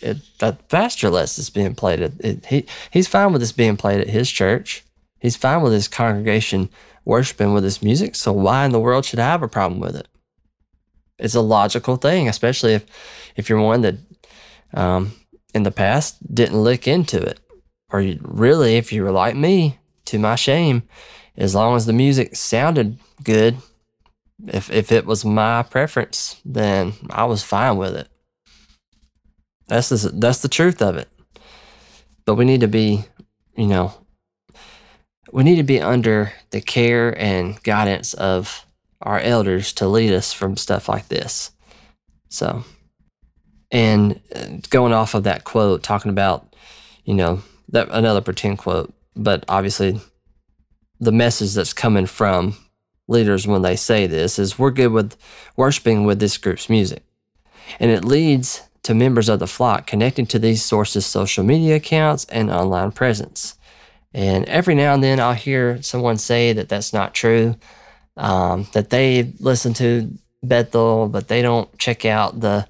it 0.00 0.16
the 0.38 0.56
pastor 0.70 1.10
lets 1.10 1.36
this 1.36 1.50
being 1.50 1.74
played. 1.74 2.00
At, 2.00 2.12
it, 2.20 2.46
he, 2.46 2.64
he's 2.90 3.06
fine 3.06 3.32
with 3.32 3.42
this 3.42 3.52
being 3.52 3.76
played 3.76 4.00
at 4.00 4.08
his 4.08 4.30
church. 4.30 4.82
He's 5.24 5.36
fine 5.36 5.62
with 5.62 5.72
his 5.72 5.88
congregation 5.88 6.68
worshiping 7.06 7.54
with 7.54 7.64
his 7.64 7.82
music. 7.82 8.14
So 8.14 8.30
why 8.30 8.66
in 8.66 8.72
the 8.72 8.78
world 8.78 9.06
should 9.06 9.18
I 9.18 9.30
have 9.30 9.42
a 9.42 9.48
problem 9.48 9.80
with 9.80 9.96
it? 9.96 10.06
It's 11.18 11.34
a 11.34 11.40
logical 11.40 11.96
thing, 11.96 12.28
especially 12.28 12.74
if 12.74 12.84
if 13.34 13.48
you're 13.48 13.58
one 13.58 13.80
that 13.80 13.94
um, 14.74 15.12
in 15.54 15.62
the 15.62 15.70
past 15.70 16.18
didn't 16.34 16.60
look 16.60 16.86
into 16.86 17.22
it, 17.22 17.40
or 17.90 18.02
you, 18.02 18.20
really 18.20 18.76
if 18.76 18.92
you 18.92 19.02
were 19.02 19.12
like 19.12 19.34
me, 19.34 19.78
to 20.04 20.18
my 20.18 20.34
shame, 20.34 20.82
as 21.38 21.54
long 21.54 21.74
as 21.74 21.86
the 21.86 21.94
music 21.94 22.36
sounded 22.36 22.98
good, 23.22 23.56
if 24.48 24.70
if 24.70 24.92
it 24.92 25.06
was 25.06 25.24
my 25.24 25.62
preference, 25.62 26.38
then 26.44 26.92
I 27.08 27.24
was 27.24 27.42
fine 27.42 27.78
with 27.78 27.96
it. 27.96 28.08
That's 29.68 29.88
the, 29.88 30.10
that's 30.10 30.42
the 30.42 30.48
truth 30.48 30.82
of 30.82 30.98
it. 30.98 31.08
But 32.26 32.34
we 32.34 32.44
need 32.44 32.60
to 32.60 32.68
be, 32.68 33.06
you 33.56 33.68
know, 33.68 34.03
we 35.34 35.42
need 35.42 35.56
to 35.56 35.64
be 35.64 35.80
under 35.80 36.32
the 36.50 36.60
care 36.60 37.10
and 37.20 37.60
guidance 37.64 38.14
of 38.14 38.64
our 39.00 39.18
elders 39.18 39.72
to 39.72 39.88
lead 39.88 40.12
us 40.12 40.32
from 40.32 40.56
stuff 40.56 40.88
like 40.88 41.08
this. 41.08 41.50
So, 42.28 42.64
and 43.72 44.20
uh, 44.32 44.46
going 44.70 44.92
off 44.92 45.14
of 45.14 45.24
that 45.24 45.42
quote, 45.42 45.82
talking 45.82 46.12
about, 46.12 46.54
you 47.04 47.14
know, 47.14 47.42
that 47.70 47.88
another 47.90 48.20
pretend 48.20 48.58
quote, 48.58 48.94
but 49.16 49.44
obviously 49.48 50.00
the 51.00 51.10
message 51.10 51.54
that's 51.54 51.72
coming 51.72 52.06
from 52.06 52.56
leaders 53.08 53.44
when 53.44 53.62
they 53.62 53.74
say 53.74 54.06
this 54.06 54.38
is 54.38 54.56
we're 54.56 54.70
good 54.70 54.92
with 54.92 55.16
worshiping 55.56 56.04
with 56.04 56.20
this 56.20 56.38
group's 56.38 56.70
music. 56.70 57.02
And 57.80 57.90
it 57.90 58.04
leads 58.04 58.62
to 58.84 58.94
members 58.94 59.28
of 59.28 59.40
the 59.40 59.48
flock 59.48 59.88
connecting 59.88 60.26
to 60.26 60.38
these 60.38 60.64
sources' 60.64 61.06
social 61.06 61.42
media 61.42 61.74
accounts 61.74 62.24
and 62.26 62.52
online 62.52 62.92
presence. 62.92 63.56
And 64.14 64.44
every 64.44 64.76
now 64.76 64.94
and 64.94 65.02
then 65.02 65.18
I'll 65.18 65.34
hear 65.34 65.82
someone 65.82 66.16
say 66.16 66.52
that 66.52 66.68
that's 66.68 66.92
not 66.92 67.14
true, 67.14 67.56
um, 68.16 68.68
that 68.72 68.90
they 68.90 69.32
listen 69.40 69.74
to 69.74 70.08
Bethel, 70.42 71.08
but 71.08 71.26
they 71.26 71.42
don't 71.42 71.76
check 71.78 72.04
out 72.04 72.38
the, 72.38 72.66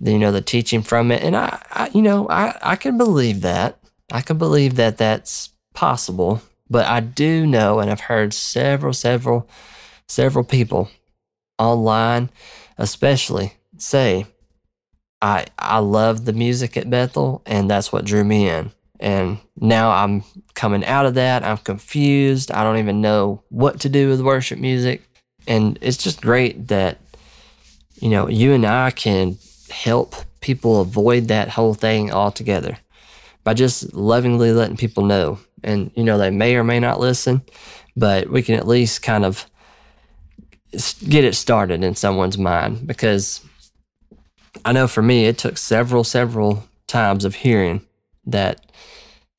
the, 0.00 0.12
you 0.12 0.18
know, 0.18 0.30
the 0.30 0.40
teaching 0.40 0.82
from 0.82 1.10
it. 1.10 1.22
And 1.24 1.36
I, 1.36 1.60
I 1.72 1.90
you 1.92 2.00
know, 2.00 2.28
I, 2.28 2.56
I 2.62 2.76
can 2.76 2.96
believe 2.96 3.40
that. 3.40 3.78
I 4.12 4.20
can 4.20 4.38
believe 4.38 4.76
that 4.76 4.98
that's 4.98 5.50
possible. 5.74 6.40
But 6.70 6.86
I 6.86 7.00
do 7.00 7.46
know, 7.46 7.80
and 7.80 7.90
I've 7.90 8.00
heard 8.00 8.32
several, 8.32 8.92
several, 8.92 9.48
several 10.06 10.44
people 10.44 10.90
online, 11.58 12.30
especially, 12.76 13.54
say, 13.78 14.26
I 15.20 15.46
I 15.58 15.78
love 15.78 16.24
the 16.24 16.32
music 16.32 16.76
at 16.76 16.90
Bethel, 16.90 17.42
and 17.46 17.68
that's 17.68 17.90
what 17.92 18.04
drew 18.04 18.22
me 18.22 18.48
in. 18.48 18.70
And 19.00 19.38
now 19.56 19.90
I'm 19.90 20.24
coming 20.54 20.84
out 20.84 21.06
of 21.06 21.14
that. 21.14 21.44
I'm 21.44 21.58
confused. 21.58 22.50
I 22.50 22.64
don't 22.64 22.78
even 22.78 23.00
know 23.00 23.42
what 23.48 23.80
to 23.80 23.88
do 23.88 24.08
with 24.08 24.20
worship 24.20 24.58
music. 24.58 25.02
And 25.46 25.78
it's 25.80 25.96
just 25.96 26.20
great 26.20 26.68
that, 26.68 26.98
you 28.00 28.08
know, 28.10 28.28
you 28.28 28.52
and 28.52 28.66
I 28.66 28.90
can 28.90 29.38
help 29.70 30.14
people 30.40 30.80
avoid 30.80 31.28
that 31.28 31.48
whole 31.48 31.74
thing 31.74 32.12
altogether 32.12 32.78
by 33.44 33.54
just 33.54 33.94
lovingly 33.94 34.52
letting 34.52 34.76
people 34.76 35.04
know. 35.04 35.38
And, 35.62 35.90
you 35.94 36.04
know, 36.04 36.18
they 36.18 36.30
may 36.30 36.56
or 36.56 36.64
may 36.64 36.80
not 36.80 37.00
listen, 37.00 37.42
but 37.96 38.30
we 38.30 38.42
can 38.42 38.56
at 38.56 38.66
least 38.66 39.02
kind 39.02 39.24
of 39.24 39.46
get 41.08 41.24
it 41.24 41.34
started 41.34 41.82
in 41.82 41.94
someone's 41.94 42.36
mind 42.36 42.86
because 42.86 43.40
I 44.64 44.72
know 44.72 44.86
for 44.86 45.02
me, 45.02 45.26
it 45.26 45.38
took 45.38 45.56
several, 45.56 46.04
several 46.04 46.64
times 46.86 47.24
of 47.24 47.36
hearing 47.36 47.82
that 48.26 48.67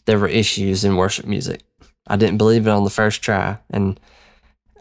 there 0.10 0.18
were 0.18 0.28
issues 0.28 0.84
in 0.84 0.96
worship 0.96 1.28
music. 1.28 1.62
I 2.08 2.16
didn't 2.16 2.40
believe 2.40 2.66
it 2.66 2.72
on 2.72 2.84
the 2.84 2.90
first 2.90 3.22
try. 3.22 3.60
And 3.70 4.00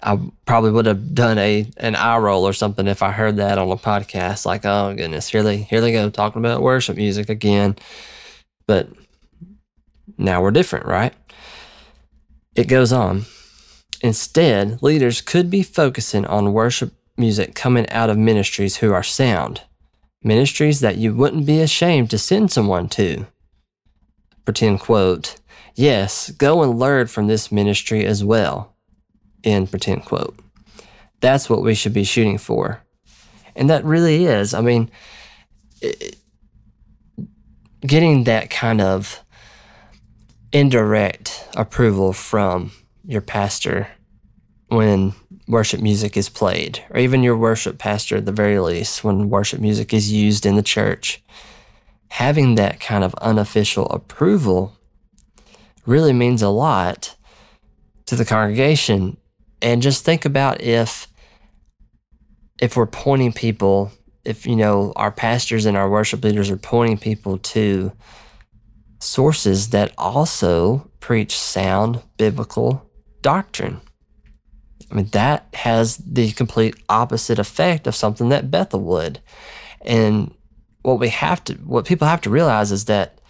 I 0.03 0.19
probably 0.47 0.71
would 0.71 0.87
have 0.87 1.15
done 1.15 1.37
a 1.37 1.71
an 1.77 1.97
eye 1.97 2.17
roll 2.17 2.49
or 2.49 2.55
something 2.55 2.87
if 2.87 3.03
I 3.03 3.13
heard 3.13 3.37
that 3.37 3.59
on 3.59 3.71
a 3.71 3.77
podcast. 3.77 4.47
Like, 4.47 4.65
oh 4.65 4.95
goodness, 4.95 5.29
here 5.29 5.43
they 5.43 5.59
here 5.59 5.83
they 5.83 5.93
go 5.93 6.09
talking 6.09 6.41
about 6.41 6.63
worship 6.63 6.97
music 6.97 7.29
again. 7.29 7.77
But 8.67 8.89
now 10.17 10.41
we're 10.41 10.51
different, 10.51 10.87
right? 10.87 11.13
It 12.55 12.67
goes 12.67 12.91
on. 12.91 13.27
Instead, 14.01 14.83
leaders 14.83 15.21
could 15.21 15.51
be 15.51 15.63
focusing 15.63 16.25
on 16.25 16.55
worship 16.55 16.95
music 17.19 17.55
coming 17.55 17.87
out 17.91 18.09
of 18.09 18.17
ministries 18.17 18.79
who 18.79 18.95
are 18.95 19.03
sound, 19.03 19.61
ministries 20.23 20.81
that 20.81 20.97
you 20.97 21.15
wouldn't 21.15 21.45
be 21.45 21.61
ashamed 21.61 22.09
to 22.09 22.17
send 22.17 22.51
someone 22.51 22.89
to. 22.89 23.27
Pretend 24.49 24.81
quote, 24.81 25.37
yes, 25.75 26.31
go 26.31 26.63
and 26.63 26.79
learn 26.79 27.07
from 27.09 27.27
this 27.27 27.53
ministry 27.53 28.07
as 28.07 28.25
well. 28.25 28.75
End 29.45 29.71
pretend 29.71 30.07
quote. 30.07 30.39
That's 31.21 31.51
what 31.51 31.61
we 31.61 31.75
should 31.75 31.93
be 31.93 32.03
shooting 32.03 32.39
for. 32.39 32.83
And 33.55 33.69
that 33.69 33.85
really 33.85 34.25
is. 34.25 34.55
I 34.55 34.63
mean, 34.63 34.91
getting 37.83 38.25
that 38.25 38.49
kind 38.49 38.81
of 38.81 39.23
indirect 40.51 41.47
approval 41.55 42.15
from 42.15 42.73
your 43.05 43.21
pastor 43.21 43.87
when 44.69 45.13
worship 45.47 45.83
music 45.83 46.17
is 46.17 46.31
played, 46.31 46.83
or 46.89 47.01
even 47.01 47.23
your 47.23 47.37
worship 47.37 47.77
pastor 47.77 48.17
at 48.17 48.25
the 48.25 48.33
very 48.33 48.59
least 48.61 49.05
when 49.05 49.29
worship 49.29 49.61
music 49.61 49.93
is 49.93 50.11
used 50.11 50.47
in 50.47 50.57
the 50.57 50.63
church. 50.63 51.23
Having 52.11 52.57
that 52.57 52.81
kind 52.81 53.05
of 53.05 53.15
unofficial 53.15 53.87
approval 53.87 54.77
really 55.87 56.13
means 56.13 56.43
a 56.43 56.49
lot 56.49 57.17
to 58.07 58.17
the 58.17 58.25
congregation. 58.25 59.17
And 59.61 59.83
just 59.83 60.05
think 60.05 60.25
about 60.25 60.61
if 60.63 61.09
if 62.61 62.77
we're 62.77 62.87
pointing 62.87 63.33
people, 63.33 63.93
if 64.25 64.47
you 64.47 64.57
know 64.57 64.93
our 64.97 65.13
pastors 65.13 65.67
and 65.67 65.77
our 65.77 65.89
worship 65.89 66.25
leaders 66.25 66.51
are 66.51 66.57
pointing 66.57 66.99
people 66.99 67.39
to 67.39 67.93
sources 69.01 69.71
that 69.71 69.93
also 69.97 70.91
preach 71.01 71.39
sound 71.39 72.03
biblical 72.17 72.91
doctrine. 73.23 73.81
I 74.91 74.95
mean, 74.95 75.09
that 75.13 75.49
has 75.55 75.99
the 75.99 76.33
complete 76.33 76.75
opposite 76.89 77.39
effect 77.39 77.87
of 77.87 77.95
something 77.95 78.31
that 78.31 78.51
Bethel 78.51 78.81
would. 78.81 79.21
And 79.83 80.35
what 80.83 80.99
we 80.99 81.09
have 81.09 81.43
to, 81.45 81.55
what 81.55 81.87
people 81.87 82.07
have 82.07 82.21
to 82.23 82.31
realize 82.31 82.73
is 82.73 82.87
that 82.87 83.21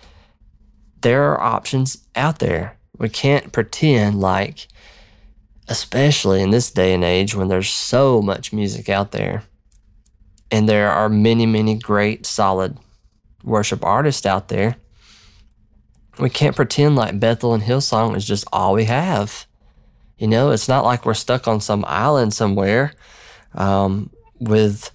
there 1.01 1.25
are 1.25 1.41
options 1.41 2.07
out 2.15 2.39
there. 2.39 2.79
We 2.99 3.09
can't 3.09 3.53
pretend 3.53 4.21
like, 4.21 4.67
especially 5.69 6.43
in 6.43 6.51
this 6.51 6.71
day 6.71 6.93
and 6.93 7.05
age 7.05 7.35
when 7.35 7.49
there's 7.49 7.71
so 7.71 8.21
much 8.21 8.53
music 8.53 8.89
out 8.89 9.13
there, 9.13 9.45
and 10.51 10.69
there 10.69 10.91
are 10.91 11.09
many, 11.09 11.47
many 11.47 11.77
great, 11.77 12.27
solid 12.27 12.79
worship 13.45 13.85
artists 13.85 14.27
out 14.27 14.49
there 14.49 14.77
we 16.19 16.31
can't 16.31 16.57
pretend 16.57 16.97
like 16.97 17.21
Bethel 17.21 17.55
and 17.55 17.63
Hillsong 17.63 18.17
is 18.17 18.25
just 18.25 18.45
all 18.53 18.75
we 18.75 18.85
have. 18.85 19.47
You 20.19 20.27
know, 20.27 20.51
it's 20.51 20.69
not 20.69 20.85
like 20.85 21.07
we're 21.07 21.15
stuck 21.15 21.47
on 21.47 21.61
some 21.61 21.85
island 21.87 22.35
somewhere 22.35 22.93
um, 23.55 24.11
with 24.41 24.91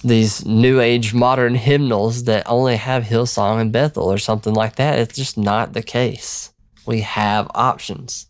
these 0.00 0.44
new 0.44 0.80
age 0.80 1.14
modern 1.14 1.54
hymnals 1.54 2.24
that 2.24 2.48
only 2.48 2.76
have 2.76 3.04
Hillsong 3.04 3.60
and 3.60 3.72
Bethel 3.72 4.10
or 4.10 4.18
something 4.18 4.54
like 4.54 4.76
that. 4.76 4.98
It's 4.98 5.16
just 5.16 5.38
not 5.38 5.72
the 5.72 5.82
case. 5.82 6.52
We 6.86 7.00
have 7.00 7.50
options. 7.54 8.26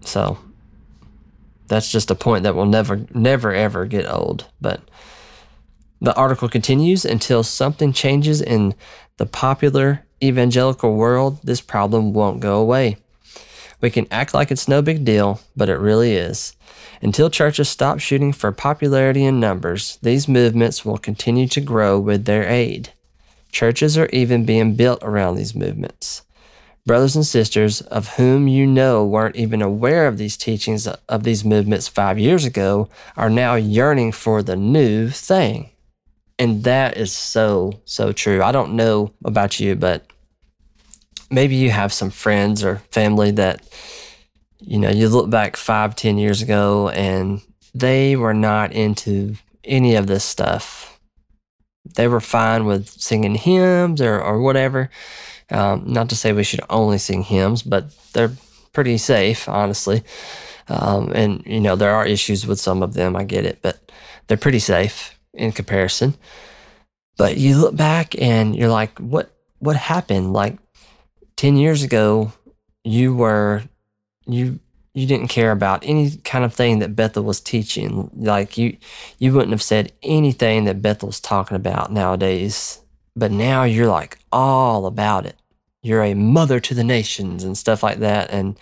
So 0.00 0.38
that's 1.68 1.90
just 1.90 2.10
a 2.10 2.14
point 2.14 2.42
that 2.44 2.54
will 2.54 2.66
never, 2.66 3.06
never, 3.14 3.52
ever 3.52 3.86
get 3.86 4.10
old. 4.10 4.46
But 4.60 4.80
the 6.00 6.14
article 6.14 6.48
continues 6.48 7.04
until 7.04 7.42
something 7.42 7.92
changes 7.92 8.42
in 8.42 8.74
the 9.16 9.26
popular 9.26 10.04
evangelical 10.22 10.94
world, 10.94 11.38
this 11.42 11.60
problem 11.60 12.12
won't 12.12 12.40
go 12.40 12.60
away. 12.60 12.96
We 13.80 13.90
can 13.90 14.06
act 14.10 14.34
like 14.34 14.50
it's 14.50 14.68
no 14.68 14.82
big 14.82 15.04
deal, 15.04 15.40
but 15.56 15.68
it 15.68 15.78
really 15.78 16.14
is. 16.14 16.54
Until 17.02 17.28
churches 17.28 17.68
stop 17.68 18.00
shooting 18.00 18.32
for 18.32 18.50
popularity 18.52 19.24
and 19.24 19.40
numbers, 19.40 19.98
these 20.02 20.28
movements 20.28 20.84
will 20.84 20.98
continue 20.98 21.46
to 21.48 21.60
grow 21.60 21.98
with 21.98 22.24
their 22.24 22.48
aid. 22.48 22.92
Churches 23.52 23.96
are 23.98 24.08
even 24.12 24.44
being 24.44 24.74
built 24.74 25.00
around 25.02 25.36
these 25.36 25.54
movements. 25.54 26.22
Brothers 26.86 27.16
and 27.16 27.24
sisters 27.24 27.80
of 27.82 28.16
whom 28.16 28.46
you 28.46 28.66
know 28.66 29.06
weren't 29.06 29.36
even 29.36 29.62
aware 29.62 30.06
of 30.06 30.18
these 30.18 30.36
teachings 30.36 30.86
of 30.86 31.22
these 31.22 31.44
movements 31.44 31.88
five 31.88 32.18
years 32.18 32.44
ago 32.44 32.88
are 33.16 33.30
now 33.30 33.54
yearning 33.54 34.12
for 34.12 34.42
the 34.42 34.56
new 34.56 35.08
thing. 35.08 35.70
And 36.38 36.64
that 36.64 36.96
is 36.96 37.12
so, 37.12 37.80
so 37.84 38.12
true. 38.12 38.42
I 38.42 38.52
don't 38.52 38.74
know 38.74 39.12
about 39.24 39.60
you, 39.60 39.76
but 39.76 40.04
maybe 41.34 41.56
you 41.56 41.70
have 41.70 41.92
some 41.92 42.10
friends 42.10 42.64
or 42.64 42.76
family 42.90 43.32
that, 43.32 43.62
you 44.60 44.78
know, 44.78 44.90
you 44.90 45.08
look 45.08 45.28
back 45.28 45.56
five, 45.56 45.96
ten 45.96 46.16
years 46.16 46.40
ago 46.42 46.88
and 46.90 47.42
they 47.74 48.16
were 48.16 48.34
not 48.34 48.72
into 48.72 49.34
any 49.64 49.96
of 49.96 50.06
this 50.06 50.24
stuff. 50.24 50.98
They 51.96 52.08
were 52.08 52.20
fine 52.20 52.64
with 52.64 52.88
singing 52.88 53.34
hymns 53.34 54.00
or, 54.00 54.20
or 54.20 54.40
whatever. 54.40 54.90
Um, 55.50 55.84
not 55.86 56.08
to 56.08 56.16
say 56.16 56.32
we 56.32 56.44
should 56.44 56.62
only 56.70 56.98
sing 56.98 57.22
hymns, 57.22 57.62
but 57.62 57.90
they're 58.12 58.32
pretty 58.72 58.96
safe, 58.96 59.48
honestly. 59.48 60.02
Um, 60.68 61.12
and, 61.14 61.42
you 61.44 61.60
know, 61.60 61.76
there 61.76 61.94
are 61.94 62.06
issues 62.06 62.46
with 62.46 62.58
some 62.58 62.82
of 62.82 62.94
them. 62.94 63.16
I 63.16 63.24
get 63.24 63.44
it, 63.44 63.58
but 63.60 63.92
they're 64.26 64.38
pretty 64.38 64.60
safe 64.60 65.18
in 65.34 65.52
comparison. 65.52 66.14
But 67.16 67.36
you 67.36 67.58
look 67.58 67.76
back 67.76 68.20
and 68.20 68.56
you're 68.56 68.70
like, 68.70 68.98
what 68.98 69.30
what 69.58 69.76
happened? 69.76 70.32
Like 70.32 70.58
10 71.36 71.56
years 71.56 71.82
ago, 71.82 72.32
you 72.84 73.14
were 73.14 73.62
you 74.26 74.60
you 74.94 75.06
didn't 75.06 75.28
care 75.28 75.50
about 75.50 75.82
any 75.84 76.16
kind 76.18 76.44
of 76.44 76.54
thing 76.54 76.78
that 76.78 76.94
Bethel 76.94 77.24
was 77.24 77.40
teaching. 77.40 78.10
Like 78.14 78.56
you 78.56 78.76
you 79.18 79.32
wouldn't 79.32 79.52
have 79.52 79.62
said 79.62 79.92
anything 80.02 80.64
that 80.64 80.82
Bethel's 80.82 81.20
talking 81.20 81.56
about 81.56 81.92
nowadays 81.92 82.80
but 83.16 83.30
now 83.30 83.64
you're 83.64 83.88
like 83.88 84.18
all 84.32 84.86
about 84.86 85.26
it. 85.26 85.36
You're 85.82 86.02
a 86.02 86.14
mother 86.14 86.60
to 86.60 86.74
the 86.74 86.84
nations 86.84 87.44
and 87.44 87.56
stuff 87.56 87.82
like 87.82 87.98
that. 87.98 88.30
And, 88.30 88.58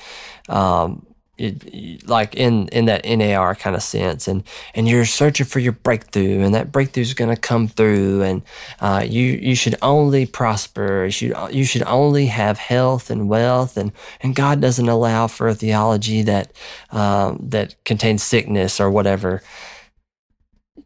um, 0.48 1.06
it, 1.38 2.06
like 2.06 2.34
in 2.34 2.68
in 2.68 2.84
that 2.86 3.04
NAR 3.06 3.54
kind 3.54 3.74
of 3.74 3.82
sense, 3.82 4.28
and 4.28 4.44
and 4.74 4.86
you're 4.86 5.06
searching 5.06 5.46
for 5.46 5.60
your 5.60 5.72
breakthrough, 5.72 6.40
and 6.42 6.54
that 6.54 6.70
breakthrough 6.70 7.02
is 7.02 7.14
going 7.14 7.34
to 7.34 7.40
come 7.40 7.68
through, 7.68 8.22
and 8.22 8.42
uh, 8.80 9.04
you 9.06 9.24
you 9.24 9.54
should 9.54 9.76
only 9.80 10.26
prosper, 10.26 11.06
you 11.06 11.10
should 11.10 11.34
you 11.50 11.64
should 11.64 11.82
only 11.84 12.26
have 12.26 12.58
health 12.58 13.10
and 13.10 13.28
wealth, 13.28 13.76
and 13.76 13.92
and 14.20 14.34
God 14.36 14.60
doesn't 14.60 14.88
allow 14.88 15.26
for 15.26 15.48
a 15.48 15.54
theology 15.54 16.22
that 16.22 16.52
um, 16.90 17.38
that 17.40 17.82
contains 17.84 18.22
sickness 18.22 18.78
or 18.78 18.90
whatever. 18.90 19.42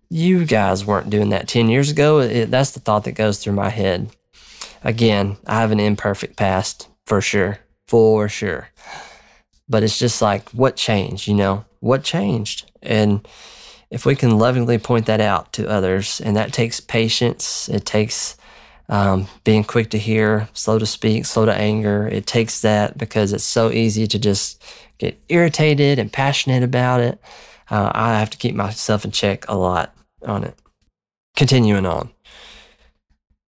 You 0.08 0.44
guys 0.44 0.84
weren't 0.84 1.10
doing 1.10 1.30
that 1.30 1.48
ten 1.48 1.68
years 1.68 1.90
ago. 1.90 2.20
It, 2.20 2.50
that's 2.52 2.70
the 2.70 2.80
thought 2.80 3.04
that 3.04 3.12
goes 3.12 3.42
through 3.42 3.54
my 3.54 3.70
head. 3.70 4.10
Again, 4.84 5.38
I 5.46 5.60
have 5.60 5.72
an 5.72 5.80
imperfect 5.80 6.36
past 6.36 6.88
for 7.04 7.20
sure, 7.20 7.58
for 7.88 8.28
sure. 8.28 8.70
But 9.68 9.82
it's 9.82 9.98
just 9.98 10.22
like, 10.22 10.50
what 10.50 10.76
changed? 10.76 11.26
You 11.26 11.34
know, 11.34 11.64
what 11.80 12.04
changed? 12.04 12.70
And 12.82 13.26
if 13.90 14.06
we 14.06 14.14
can 14.14 14.38
lovingly 14.38 14.78
point 14.78 15.06
that 15.06 15.20
out 15.20 15.52
to 15.54 15.68
others, 15.68 16.20
and 16.20 16.36
that 16.36 16.52
takes 16.52 16.80
patience, 16.80 17.68
it 17.68 17.84
takes 17.84 18.36
um, 18.88 19.26
being 19.44 19.64
quick 19.64 19.90
to 19.90 19.98
hear, 19.98 20.48
slow 20.52 20.78
to 20.78 20.86
speak, 20.86 21.26
slow 21.26 21.44
to 21.46 21.54
anger. 21.54 22.06
It 22.06 22.26
takes 22.26 22.60
that 22.60 22.96
because 22.96 23.32
it's 23.32 23.44
so 23.44 23.70
easy 23.70 24.06
to 24.06 24.18
just 24.18 24.62
get 24.98 25.20
irritated 25.28 25.98
and 25.98 26.12
passionate 26.12 26.62
about 26.62 27.00
it. 27.00 27.20
Uh, 27.70 27.90
I 27.94 28.18
have 28.18 28.30
to 28.30 28.38
keep 28.38 28.54
myself 28.54 29.04
in 29.04 29.10
check 29.10 29.44
a 29.48 29.56
lot 29.56 29.94
on 30.24 30.44
it. 30.44 30.56
Continuing 31.34 31.86
on. 31.86 32.10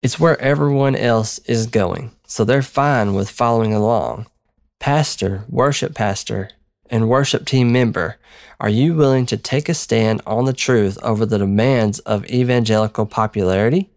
It's 0.01 0.19
where 0.19 0.39
everyone 0.41 0.95
else 0.95 1.39
is 1.39 1.67
going, 1.67 2.11
so 2.25 2.43
they're 2.43 2.61
fine 2.61 3.13
with 3.13 3.29
following 3.29 3.73
along 3.73 4.27
pastor, 4.79 5.43
worship 5.49 5.93
pastor, 5.93 6.49
and 6.89 7.09
worship 7.09 7.45
team 7.45 7.71
member, 7.71 8.17
are 8.59 8.69
you 8.69 8.95
willing 8.95 9.25
to 9.27 9.37
take 9.37 9.69
a 9.69 9.73
stand 9.73 10.21
on 10.25 10.45
the 10.45 10.53
truth 10.53 10.97
over 11.03 11.25
the 11.25 11.37
demands 11.37 11.99
of 11.99 12.25
evangelical 12.29 13.05
popularity? 13.05 13.89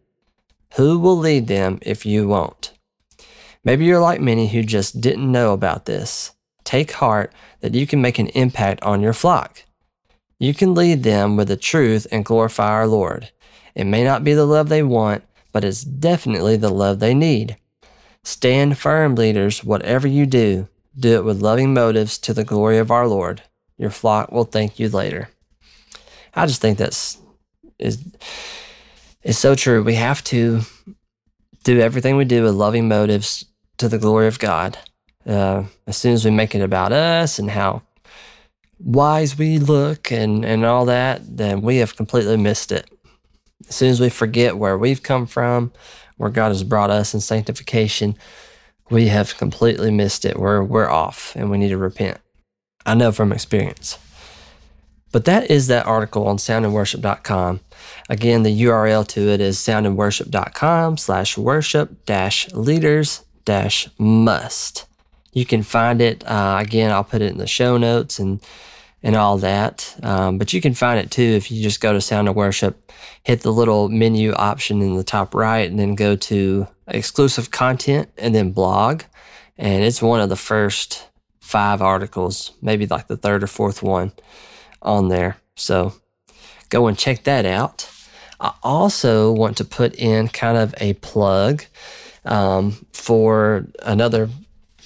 Who 0.74 0.98
will 0.98 1.16
lead 1.16 1.46
them 1.46 1.78
if 1.82 2.04
you 2.04 2.28
won't? 2.28 2.72
Maybe 3.64 3.84
you're 3.84 4.00
like 4.00 4.20
many 4.20 4.48
who 4.48 4.62
just 4.62 5.00
didn't 5.00 5.30
know 5.30 5.52
about 5.52 5.86
this. 5.86 6.32
Take 6.64 6.92
heart 6.92 7.32
that 7.60 7.74
you 7.74 7.86
can 7.86 8.00
make 8.00 8.18
an 8.18 8.28
impact 8.28 8.82
on 8.82 9.00
your 9.00 9.12
flock. 9.12 9.64
You 10.38 10.54
can 10.54 10.74
lead 10.74 11.02
them 11.02 11.36
with 11.36 11.48
the 11.48 11.56
truth 11.56 12.06
and 12.10 12.24
glorify 12.24 12.70
our 12.70 12.86
Lord. 12.86 13.30
It 13.74 13.84
may 13.84 14.02
not 14.04 14.24
be 14.24 14.32
the 14.32 14.46
love 14.46 14.68
they 14.68 14.82
want, 14.82 15.24
but 15.52 15.64
it's 15.64 15.82
definitely 15.82 16.56
the 16.56 16.70
love 16.70 16.98
they 16.98 17.14
need. 17.14 17.56
Stand 18.22 18.78
firm, 18.78 19.14
leaders, 19.14 19.64
whatever 19.64 20.06
you 20.08 20.26
do. 20.26 20.68
Do 20.98 21.14
it 21.16 21.24
with 21.24 21.40
loving 21.40 21.72
motives 21.72 22.18
to 22.18 22.34
the 22.34 22.44
glory 22.44 22.78
of 22.78 22.90
our 22.90 23.06
Lord. 23.06 23.42
Your 23.78 23.90
flock 23.90 24.32
will 24.32 24.44
thank 24.44 24.78
you 24.78 24.88
later. 24.88 25.30
I 26.34 26.46
just 26.46 26.60
think 26.60 26.78
that's 26.78 27.18
is 27.78 28.04
is 29.22 29.38
so 29.38 29.54
true. 29.54 29.82
We 29.82 29.94
have 29.94 30.22
to 30.24 30.60
do 31.64 31.80
everything 31.80 32.16
we 32.16 32.24
do 32.24 32.42
with 32.42 32.54
loving 32.54 32.88
motives 32.88 33.44
to 33.78 33.88
the 33.88 33.98
glory 33.98 34.26
of 34.26 34.38
God. 34.38 34.78
Uh, 35.26 35.64
as 35.86 35.96
soon 35.96 36.12
as 36.12 36.24
we 36.24 36.30
make 36.30 36.54
it 36.54 36.62
about 36.62 36.92
us 36.92 37.38
and 37.38 37.50
how 37.50 37.82
wise 38.78 39.36
we 39.36 39.58
look 39.58 40.10
and, 40.10 40.44
and 40.44 40.64
all 40.64 40.86
that, 40.86 41.20
then 41.36 41.60
we 41.60 41.76
have 41.76 41.96
completely 41.96 42.36
missed 42.36 42.72
it. 42.72 42.90
As 43.68 43.74
soon 43.74 43.90
as 43.90 44.00
we 44.00 44.08
forget 44.08 44.56
where 44.56 44.78
we've 44.78 45.02
come 45.02 45.26
from, 45.26 45.72
where 46.16 46.30
God 46.30 46.48
has 46.48 46.64
brought 46.64 46.90
us 46.90 47.12
in 47.12 47.20
sanctification, 47.20 48.16
we 48.90 49.06
have 49.08 49.36
completely 49.38 49.90
missed 49.90 50.24
it. 50.24 50.38
We're, 50.38 50.62
we're 50.62 50.90
off 50.90 51.34
and 51.36 51.50
we 51.50 51.58
need 51.58 51.68
to 51.68 51.78
repent. 51.78 52.18
I 52.84 52.94
know 52.94 53.12
from 53.12 53.32
experience. 53.32 53.98
But 55.12 55.24
that 55.24 55.50
is 55.50 55.66
that 55.66 55.86
article 55.86 56.26
on 56.26 56.36
soundandworship.com. 56.36 57.60
Again, 58.08 58.42
the 58.42 58.62
URL 58.62 59.06
to 59.08 59.28
it 59.28 59.40
is 59.40 59.58
soundandworship.com 59.58 60.96
slash 60.96 61.36
worship 61.36 62.04
dash 62.06 62.50
leaders 62.52 63.24
dash 63.44 63.88
must. 63.98 64.86
You 65.32 65.46
can 65.46 65.62
find 65.62 66.00
it. 66.00 66.24
Uh, 66.26 66.58
again, 66.60 66.90
I'll 66.90 67.04
put 67.04 67.22
it 67.22 67.32
in 67.32 67.38
the 67.38 67.46
show 67.46 67.76
notes 67.76 68.18
and 68.18 68.40
and 69.02 69.16
all 69.16 69.38
that. 69.38 69.96
Um, 70.02 70.38
but 70.38 70.52
you 70.52 70.60
can 70.60 70.74
find 70.74 70.98
it 70.98 71.10
too 71.10 71.22
if 71.22 71.50
you 71.50 71.62
just 71.62 71.80
go 71.80 71.92
to 71.92 72.00
Sound 72.00 72.28
of 72.28 72.36
Worship, 72.36 72.92
hit 73.22 73.40
the 73.40 73.52
little 73.52 73.88
menu 73.88 74.32
option 74.32 74.82
in 74.82 74.96
the 74.96 75.04
top 75.04 75.34
right, 75.34 75.68
and 75.68 75.78
then 75.78 75.94
go 75.94 76.16
to 76.16 76.66
exclusive 76.86 77.50
content 77.50 78.10
and 78.18 78.34
then 78.34 78.52
blog. 78.52 79.02
And 79.56 79.82
it's 79.82 80.02
one 80.02 80.20
of 80.20 80.28
the 80.28 80.36
first 80.36 81.08
five 81.40 81.82
articles, 81.82 82.52
maybe 82.62 82.86
like 82.86 83.08
the 83.08 83.16
third 83.16 83.42
or 83.42 83.46
fourth 83.46 83.82
one 83.82 84.12
on 84.82 85.08
there. 85.08 85.36
So 85.56 85.94
go 86.68 86.86
and 86.86 86.98
check 86.98 87.24
that 87.24 87.44
out. 87.44 87.90
I 88.38 88.54
also 88.62 89.32
want 89.32 89.58
to 89.58 89.64
put 89.64 89.94
in 89.96 90.28
kind 90.28 90.56
of 90.56 90.74
a 90.78 90.94
plug 90.94 91.64
um, 92.24 92.86
for 92.92 93.66
another 93.82 94.30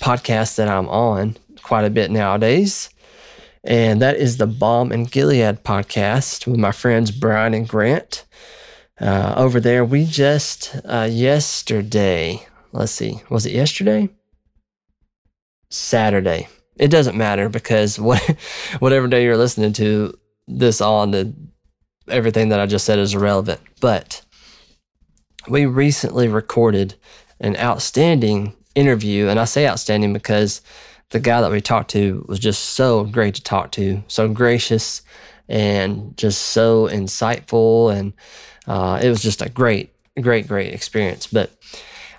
podcast 0.01 0.57
that 0.57 0.69
I'm 0.69 0.89
on 0.89 1.37
quite 1.63 1.85
a 1.85 1.91
bit 1.91 2.11
nowadays 2.11 2.91
and 3.65 4.03
that 4.03 4.17
is 4.17 4.37
the 4.37 4.47
Balm 4.47 4.93
and 4.93 5.11
Gilead 5.11 5.65
podcast 5.65 6.47
with 6.47 6.61
my 6.61 6.71
friends 6.71 7.11
Brian 7.11 7.55
and 7.55 7.67
Grant. 7.67 8.27
Uh, 9.01 9.35
over 9.37 9.59
there, 9.59 9.85
we 9.85 10.05
just 10.05 10.77
uh, 10.85 11.09
yesterday, 11.11 12.47
let's 12.73 12.93
see, 12.93 13.23
was 13.31 13.47
it 13.47 13.53
yesterday? 13.53 14.11
Saturday. 15.71 16.49
It 16.77 16.89
doesn't 16.89 17.17
matter 17.17 17.49
because 17.49 17.99
what, 17.99 18.21
whatever 18.81 19.09
day 19.09 19.25
you're 19.25 19.37
listening 19.37 19.73
to 19.75 20.13
this 20.47 20.83
on, 20.83 21.13
the, 21.13 21.35
everything 22.09 22.51
that 22.51 22.61
I 22.61 22.67
just 22.67 22.85
said 22.85 22.99
is 22.99 23.15
irrelevant. 23.15 23.61
But 23.81 24.23
we 25.49 25.65
recently 25.65 26.29
recorded 26.29 26.95
an 27.41 27.57
outstanding 27.57 28.55
interview, 28.75 29.29
and 29.29 29.41
I 29.41 29.45
say 29.45 29.67
outstanding 29.67 30.13
because 30.13 30.61
the 31.11 31.21
guy 31.21 31.41
that 31.41 31.51
we 31.51 31.61
talked 31.61 31.91
to 31.91 32.25
was 32.29 32.39
just 32.39 32.61
so 32.71 33.05
great 33.05 33.35
to 33.37 33.43
talk 33.43 33.71
to, 33.73 34.03
so 34.09 34.29
gracious 34.29 35.03
and 35.49 36.17
just 36.17 36.41
so 36.41 36.89
insightful. 36.89 37.95
And 37.95 38.13
uh, 38.67 39.01
it 39.03 39.09
was 39.09 39.23
just 39.23 39.43
a 39.43 39.49
great, 39.49 39.93
great, 40.21 40.49
great 40.49 40.73
experience. 40.73 41.27
But 41.27 41.51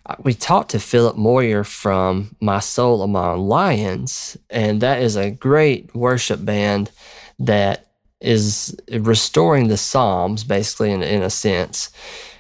uh, 0.06 0.16
we 0.24 0.34
talked 0.34 0.72
to 0.72 0.80
Philip 0.80 1.18
Moyer 1.18 1.64
from 1.64 2.36
My 2.40 2.60
Soul 2.60 3.02
Among 3.02 3.48
Lions, 3.48 4.38
and 4.50 4.82
that 4.82 5.02
is 5.02 5.16
a 5.16 5.32
great 5.32 5.94
worship 5.96 6.46
band 6.46 6.92
that 7.40 7.88
is 8.22 8.76
restoring 8.92 9.68
the 9.68 9.78
Psalms, 9.78 10.44
basically, 10.44 10.92
in, 10.92 11.04
in 11.04 11.22
a 11.22 11.30
sense. 11.30 11.92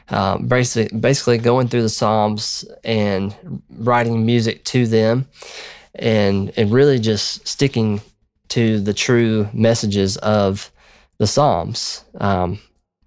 Um, 0.09 0.47
basically, 0.47 0.95
basically 0.97 1.39
going 1.39 1.67
through 1.67 1.81
the 1.81 1.89
Psalms 1.89 2.63
and 2.83 3.35
writing 3.69 4.25
music 4.25 4.63
to 4.65 4.85
them 4.85 5.27
and 5.95 6.51
and 6.57 6.71
really 6.71 6.99
just 6.99 7.47
sticking 7.47 8.01
to 8.49 8.79
the 8.79 8.93
true 8.93 9.49
messages 9.53 10.17
of 10.17 10.71
the 11.17 11.27
Psalms, 11.27 12.03
um, 12.19 12.59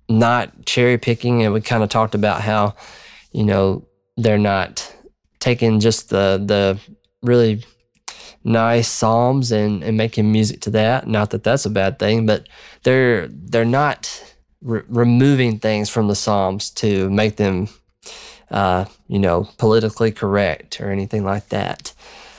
not 0.08 0.64
cherry 0.64 0.98
picking. 0.98 1.42
And 1.42 1.52
we 1.52 1.60
kind 1.60 1.82
of 1.82 1.90
talked 1.90 2.14
about 2.14 2.40
how, 2.40 2.74
you 3.32 3.44
know, 3.44 3.86
they're 4.16 4.38
not 4.38 4.94
taking 5.38 5.80
just 5.80 6.08
the 6.10 6.42
the 6.44 6.78
really 7.22 7.64
nice 8.44 8.88
psalms 8.88 9.52
and, 9.52 9.82
and 9.82 9.96
making 9.96 10.30
music 10.32 10.60
to 10.62 10.70
that. 10.70 11.06
Not 11.06 11.30
that 11.30 11.44
that's 11.44 11.66
a 11.66 11.70
bad 11.70 11.98
thing, 11.98 12.26
but 12.26 12.48
they're 12.82 13.28
they're 13.28 13.64
not 13.64 14.34
re- 14.62 14.82
removing 14.88 15.58
things 15.58 15.88
from 15.90 16.08
the 16.08 16.14
psalms 16.14 16.70
to 16.70 17.10
make 17.10 17.36
them, 17.36 17.68
uh, 18.50 18.86
you 19.06 19.18
know, 19.18 19.48
politically 19.58 20.12
correct 20.12 20.80
or 20.80 20.90
anything 20.90 21.24
like 21.24 21.48
that. 21.50 21.92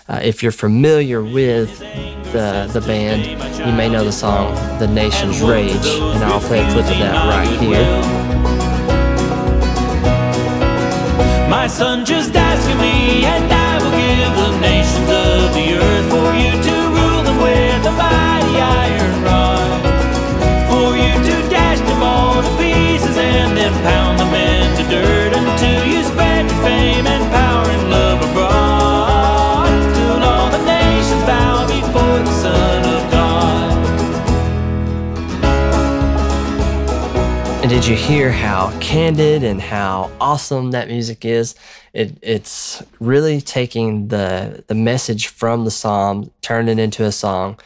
Uh, 0.09 0.19
if 0.23 0.41
you're 0.41 0.51
familiar 0.51 1.23
with 1.23 1.77
the, 2.31 2.67
the 2.73 2.81
band, 2.81 3.27
you 3.59 3.71
may 3.77 3.87
know 3.87 4.03
the 4.03 4.11
song 4.11 4.55
The 4.79 4.87
Nation's 4.87 5.39
Rage, 5.39 5.75
and 5.75 6.23
I'll 6.23 6.39
play 6.39 6.61
a 6.61 6.71
clip 6.71 6.85
of 6.85 6.97
that 6.97 7.13
right 7.29 7.59
here. 7.59 8.01
My 11.47 11.67
son 11.67 12.05
just 12.05 12.35
asking 12.35 12.77
me, 12.79 13.58
And 37.69 37.75
did 37.75 37.87
you 37.87 37.95
hear 37.95 38.31
how 38.31 38.75
candid 38.79 39.43
and 39.43 39.61
how 39.61 40.09
awesome 40.19 40.71
that 40.71 40.87
music 40.87 41.23
is? 41.23 41.53
It, 41.93 42.17
it's 42.23 42.81
really 42.99 43.41
taking 43.41 44.07
the 44.07 44.63
the 44.65 44.73
message 44.73 45.27
from 45.27 45.65
the 45.65 45.69
psalm, 45.69 46.31
turning 46.41 46.79
it 46.79 46.81
into 46.81 47.05
a 47.05 47.11
song. 47.11 47.59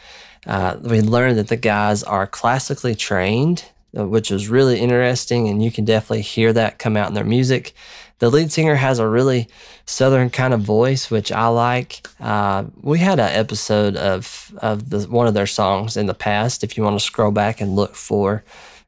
Uh, 0.46 0.76
we 0.82 1.00
learned 1.00 1.38
that 1.38 1.48
the 1.48 1.56
guys 1.56 2.02
are 2.02 2.26
classically 2.26 2.94
trained, 2.94 3.64
uh, 3.98 4.06
which 4.06 4.30
was 4.30 4.50
really 4.50 4.78
interesting, 4.78 5.48
and 5.48 5.64
you 5.64 5.70
can 5.70 5.86
definitely 5.86 6.20
hear 6.20 6.52
that 6.52 6.78
come 6.78 6.98
out 6.98 7.08
in 7.08 7.14
their 7.14 7.24
music. 7.24 7.72
The 8.18 8.28
lead 8.28 8.52
singer 8.52 8.74
has 8.74 8.98
a 8.98 9.08
really 9.08 9.48
southern 9.86 10.28
kind 10.28 10.52
of 10.52 10.60
voice, 10.60 11.10
which 11.10 11.32
I 11.32 11.46
like. 11.46 12.06
Uh, 12.20 12.64
we 12.82 12.98
had 12.98 13.18
an 13.18 13.32
episode 13.32 13.96
of 13.96 14.52
of 14.58 14.90
the, 14.90 15.08
one 15.08 15.28
of 15.28 15.32
their 15.32 15.46
songs 15.46 15.96
in 15.96 16.04
the 16.04 16.12
past. 16.12 16.62
If 16.62 16.76
you 16.76 16.84
want 16.84 17.00
to 17.00 17.06
scroll 17.06 17.30
back 17.30 17.62
and 17.62 17.74
look 17.74 17.94
for 17.94 18.44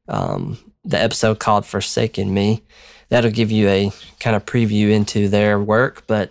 um, 0.09 0.59
the 0.87 1.01
episode 1.01 1.39
called 1.39 1.67
Forsaken 1.67 2.33
Me. 2.33 2.63
That'll 3.09 3.31
give 3.31 3.51
you 3.51 3.69
a 3.69 3.93
kind 4.21 4.37
of 4.37 4.47
preview 4.47 4.91
into 4.91 5.29
their 5.29 5.61
work, 5.61 6.05
but 6.07 6.31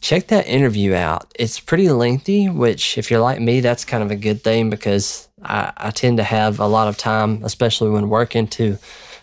check 0.00 0.26
that 0.28 0.46
interview 0.46 0.94
out. 0.94 1.32
It's 1.38 1.60
pretty 1.60 1.88
lengthy, 1.88 2.48
which, 2.48 2.98
if 2.98 3.10
you're 3.10 3.20
like 3.20 3.40
me, 3.40 3.60
that's 3.60 3.84
kind 3.84 4.02
of 4.02 4.10
a 4.10 4.16
good 4.16 4.42
thing 4.42 4.68
because 4.68 5.28
I, 5.42 5.72
I 5.76 5.90
tend 5.90 6.18
to 6.18 6.24
have 6.24 6.60
a 6.60 6.66
lot 6.66 6.88
of 6.88 6.96
time, 6.96 7.42
especially 7.44 7.90
when 7.90 8.08
working, 8.08 8.46
to 8.48 8.78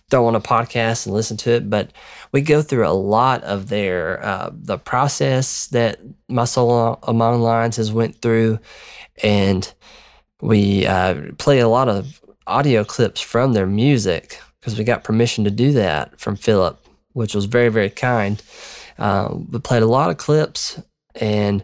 throw 0.10 0.26
on 0.26 0.36
a 0.36 0.42
podcast 0.42 1.06
and 1.06 1.14
listen 1.14 1.38
to 1.38 1.52
it. 1.52 1.70
But 1.70 1.92
we 2.32 2.42
go 2.42 2.62
through 2.62 2.88
a 2.88 2.92
lot 2.92 3.44
of 3.44 3.70
their 3.70 4.24
uh, 4.26 4.50
the 4.54 4.78
process 4.78 5.68
that 5.68 6.00
Soul 6.46 7.00
Among 7.04 7.42
Lions 7.42 7.78
has 7.78 7.92
went 7.92 8.22
through, 8.22 8.60
and 9.22 9.72
we 10.42 10.86
uh, 10.86 11.32
play 11.38 11.60
a 11.60 11.68
lot 11.68 11.90
of 11.90 12.22
audio 12.48 12.84
clips 12.84 13.22
from 13.22 13.54
their 13.54 13.68
music 13.68 14.40
because 14.70 14.78
we 14.78 14.86
got 14.86 15.04
permission 15.04 15.44
to 15.46 15.50
do 15.50 15.72
that 15.72 16.20
from 16.20 16.36
Philip, 16.36 16.80
which 17.14 17.34
was 17.34 17.46
very, 17.46 17.70
very 17.70 17.90
kind. 17.90 18.40
Uh, 19.00 19.36
we 19.50 19.58
played 19.58 19.82
a 19.82 19.88
lot 19.88 20.12
of 20.12 20.18
clips 20.18 20.80
and 21.16 21.64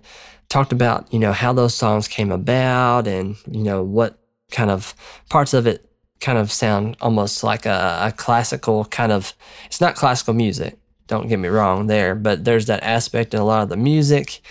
talked 0.50 0.72
about, 0.72 1.14
you 1.14 1.20
know, 1.20 1.32
how 1.32 1.54
those 1.54 1.76
songs 1.76 2.08
came 2.08 2.32
about 2.32 3.06
and, 3.06 3.36
you 3.52 3.62
know, 3.62 3.84
what 3.84 4.18
kind 4.50 4.72
of 4.72 4.96
parts 5.30 5.54
of 5.54 5.68
it 5.68 5.88
kind 6.20 6.40
of 6.40 6.52
sound 6.52 6.98
almost 7.00 7.44
like 7.44 7.68
a, 7.68 8.00
a 8.02 8.12
classical 8.12 8.86
kind 8.86 9.12
of, 9.12 9.36
it's 9.68 9.82
not 9.82 9.94
classical 9.94 10.34
music, 10.34 10.76
don't 11.06 11.28
get 11.28 11.38
me 11.38 11.48
wrong 11.48 11.86
there, 11.86 12.16
but 12.16 12.44
there's 12.44 12.66
that 12.66 12.82
aspect 12.82 13.36
in 13.36 13.40
a 13.40 13.46
lot 13.46 13.62
of 13.62 13.70
the 13.70 13.78
music 13.78 14.42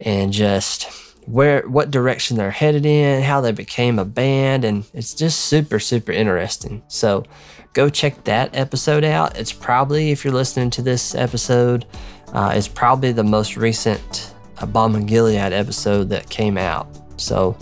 and 0.00 0.32
just 0.32 0.90
where 1.26 1.66
what 1.68 1.90
direction 1.90 2.36
they're 2.36 2.50
headed 2.50 2.84
in, 2.84 3.22
how 3.22 3.40
they 3.40 3.52
became 3.52 3.98
a 3.98 4.04
band, 4.04 4.64
and 4.64 4.84
it's 4.92 5.14
just 5.14 5.46
super 5.46 5.78
super 5.78 6.12
interesting. 6.12 6.82
So 6.88 7.24
go 7.72 7.88
check 7.88 8.24
that 8.24 8.54
episode 8.54 9.04
out. 9.04 9.38
It's 9.38 9.52
probably, 9.52 10.10
if 10.10 10.24
you're 10.24 10.34
listening 10.34 10.70
to 10.70 10.82
this 10.82 11.14
episode, 11.14 11.86
uh, 12.32 12.52
it's 12.54 12.68
probably 12.68 13.12
the 13.12 13.24
most 13.24 13.56
recent 13.56 14.34
Balm 14.68 14.94
and 14.94 15.08
Gilead 15.08 15.52
episode 15.52 16.08
that 16.10 16.28
came 16.28 16.56
out. 16.58 16.86
So 17.16 17.56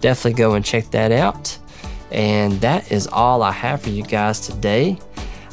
definitely 0.00 0.34
go 0.34 0.54
and 0.54 0.64
check 0.64 0.90
that 0.90 1.12
out. 1.12 1.58
And 2.10 2.60
that 2.60 2.92
is 2.92 3.06
all 3.06 3.42
I 3.42 3.52
have 3.52 3.82
for 3.82 3.90
you 3.90 4.02
guys 4.02 4.40
today. 4.40 4.98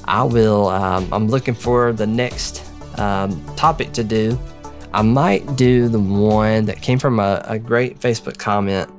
I 0.05 0.23
will, 0.23 0.67
um, 0.67 1.07
I'm 1.13 1.27
looking 1.27 1.53
for 1.53 1.93
the 1.93 2.07
next 2.07 2.69
um, 2.97 3.43
topic 3.55 3.93
to 3.93 4.03
do. 4.03 4.37
I 4.93 5.01
might 5.01 5.55
do 5.55 5.87
the 5.87 5.99
one 5.99 6.65
that 6.65 6.81
came 6.81 6.97
from 6.97 7.19
a, 7.19 7.43
a 7.45 7.59
great 7.59 7.99
Facebook 7.99 8.37
comment 8.37 8.89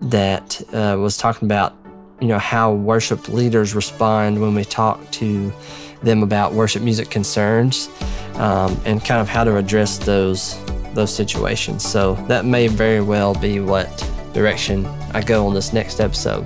that 0.00 0.62
uh, 0.72 0.96
was 0.98 1.16
talking 1.16 1.46
about 1.46 1.74
you 2.20 2.28
know 2.28 2.38
how 2.38 2.72
worship 2.72 3.28
leaders 3.28 3.74
respond 3.74 4.40
when 4.40 4.54
we 4.54 4.64
talk 4.64 5.10
to 5.12 5.52
them 6.02 6.22
about 6.22 6.52
worship 6.52 6.82
music 6.82 7.10
concerns 7.10 7.90
um, 8.34 8.78
and 8.84 9.04
kind 9.04 9.20
of 9.20 9.28
how 9.28 9.44
to 9.44 9.56
address 9.56 9.98
those 9.98 10.58
those 10.94 11.14
situations. 11.14 11.84
So 11.84 12.14
that 12.28 12.44
may 12.44 12.68
very 12.68 13.00
well 13.00 13.34
be 13.34 13.60
what 13.60 14.10
direction 14.32 14.84
i 15.12 15.22
go 15.22 15.46
on 15.46 15.54
this 15.54 15.72
next 15.72 15.98
episode. 15.98 16.44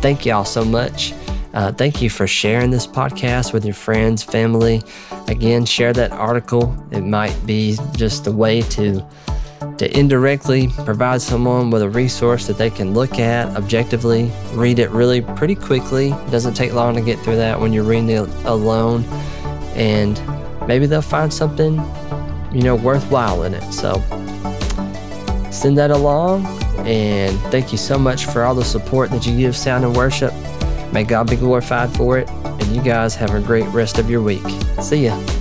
Thank 0.00 0.24
y'all 0.24 0.44
so 0.44 0.64
much 0.64 1.12
uh, 1.56 1.72
thank 1.72 2.00
you 2.00 2.08
for 2.08 2.28
sharing 2.28 2.70
this 2.70 2.86
podcast 2.86 3.52
with 3.52 3.64
your 3.64 3.74
friends 3.74 4.22
family 4.22 4.80
again 5.26 5.66
share 5.66 5.92
that 5.92 6.12
article 6.12 6.76
it 6.92 7.02
might 7.02 7.34
be 7.44 7.76
just 7.96 8.28
a 8.28 8.32
way 8.32 8.62
to 8.62 9.04
to 9.78 9.98
indirectly 9.98 10.68
provide 10.84 11.20
someone 11.20 11.70
with 11.70 11.82
a 11.82 11.88
resource 11.88 12.46
that 12.46 12.56
they 12.56 12.70
can 12.70 12.94
look 12.94 13.18
at 13.18 13.54
objectively, 13.56 14.30
read 14.52 14.78
it 14.78 14.90
really 14.90 15.20
pretty 15.20 15.54
quickly. 15.54 16.10
It 16.10 16.30
doesn't 16.30 16.54
take 16.54 16.72
long 16.72 16.94
to 16.94 17.00
get 17.00 17.18
through 17.20 17.36
that 17.36 17.60
when 17.60 17.72
you're 17.72 17.84
reading 17.84 18.10
it 18.10 18.28
alone, 18.44 19.04
and 19.74 20.20
maybe 20.66 20.86
they'll 20.86 21.02
find 21.02 21.32
something, 21.32 21.74
you 22.52 22.62
know, 22.62 22.74
worthwhile 22.74 23.42
in 23.42 23.54
it. 23.54 23.72
So 23.72 23.94
send 25.50 25.76
that 25.78 25.90
along, 25.90 26.46
and 26.86 27.38
thank 27.50 27.72
you 27.72 27.78
so 27.78 27.98
much 27.98 28.26
for 28.26 28.44
all 28.44 28.54
the 28.54 28.64
support 28.64 29.10
that 29.10 29.26
you 29.26 29.36
give 29.36 29.56
Sound 29.56 29.84
and 29.84 29.94
Worship. 29.94 30.32
May 30.92 31.04
God 31.04 31.28
be 31.28 31.36
glorified 31.36 31.90
for 31.96 32.18
it, 32.18 32.30
and 32.30 32.74
you 32.74 32.82
guys 32.82 33.14
have 33.16 33.34
a 33.34 33.40
great 33.40 33.66
rest 33.68 33.98
of 33.98 34.08
your 34.08 34.22
week. 34.22 34.46
See 34.80 35.06
ya. 35.06 35.35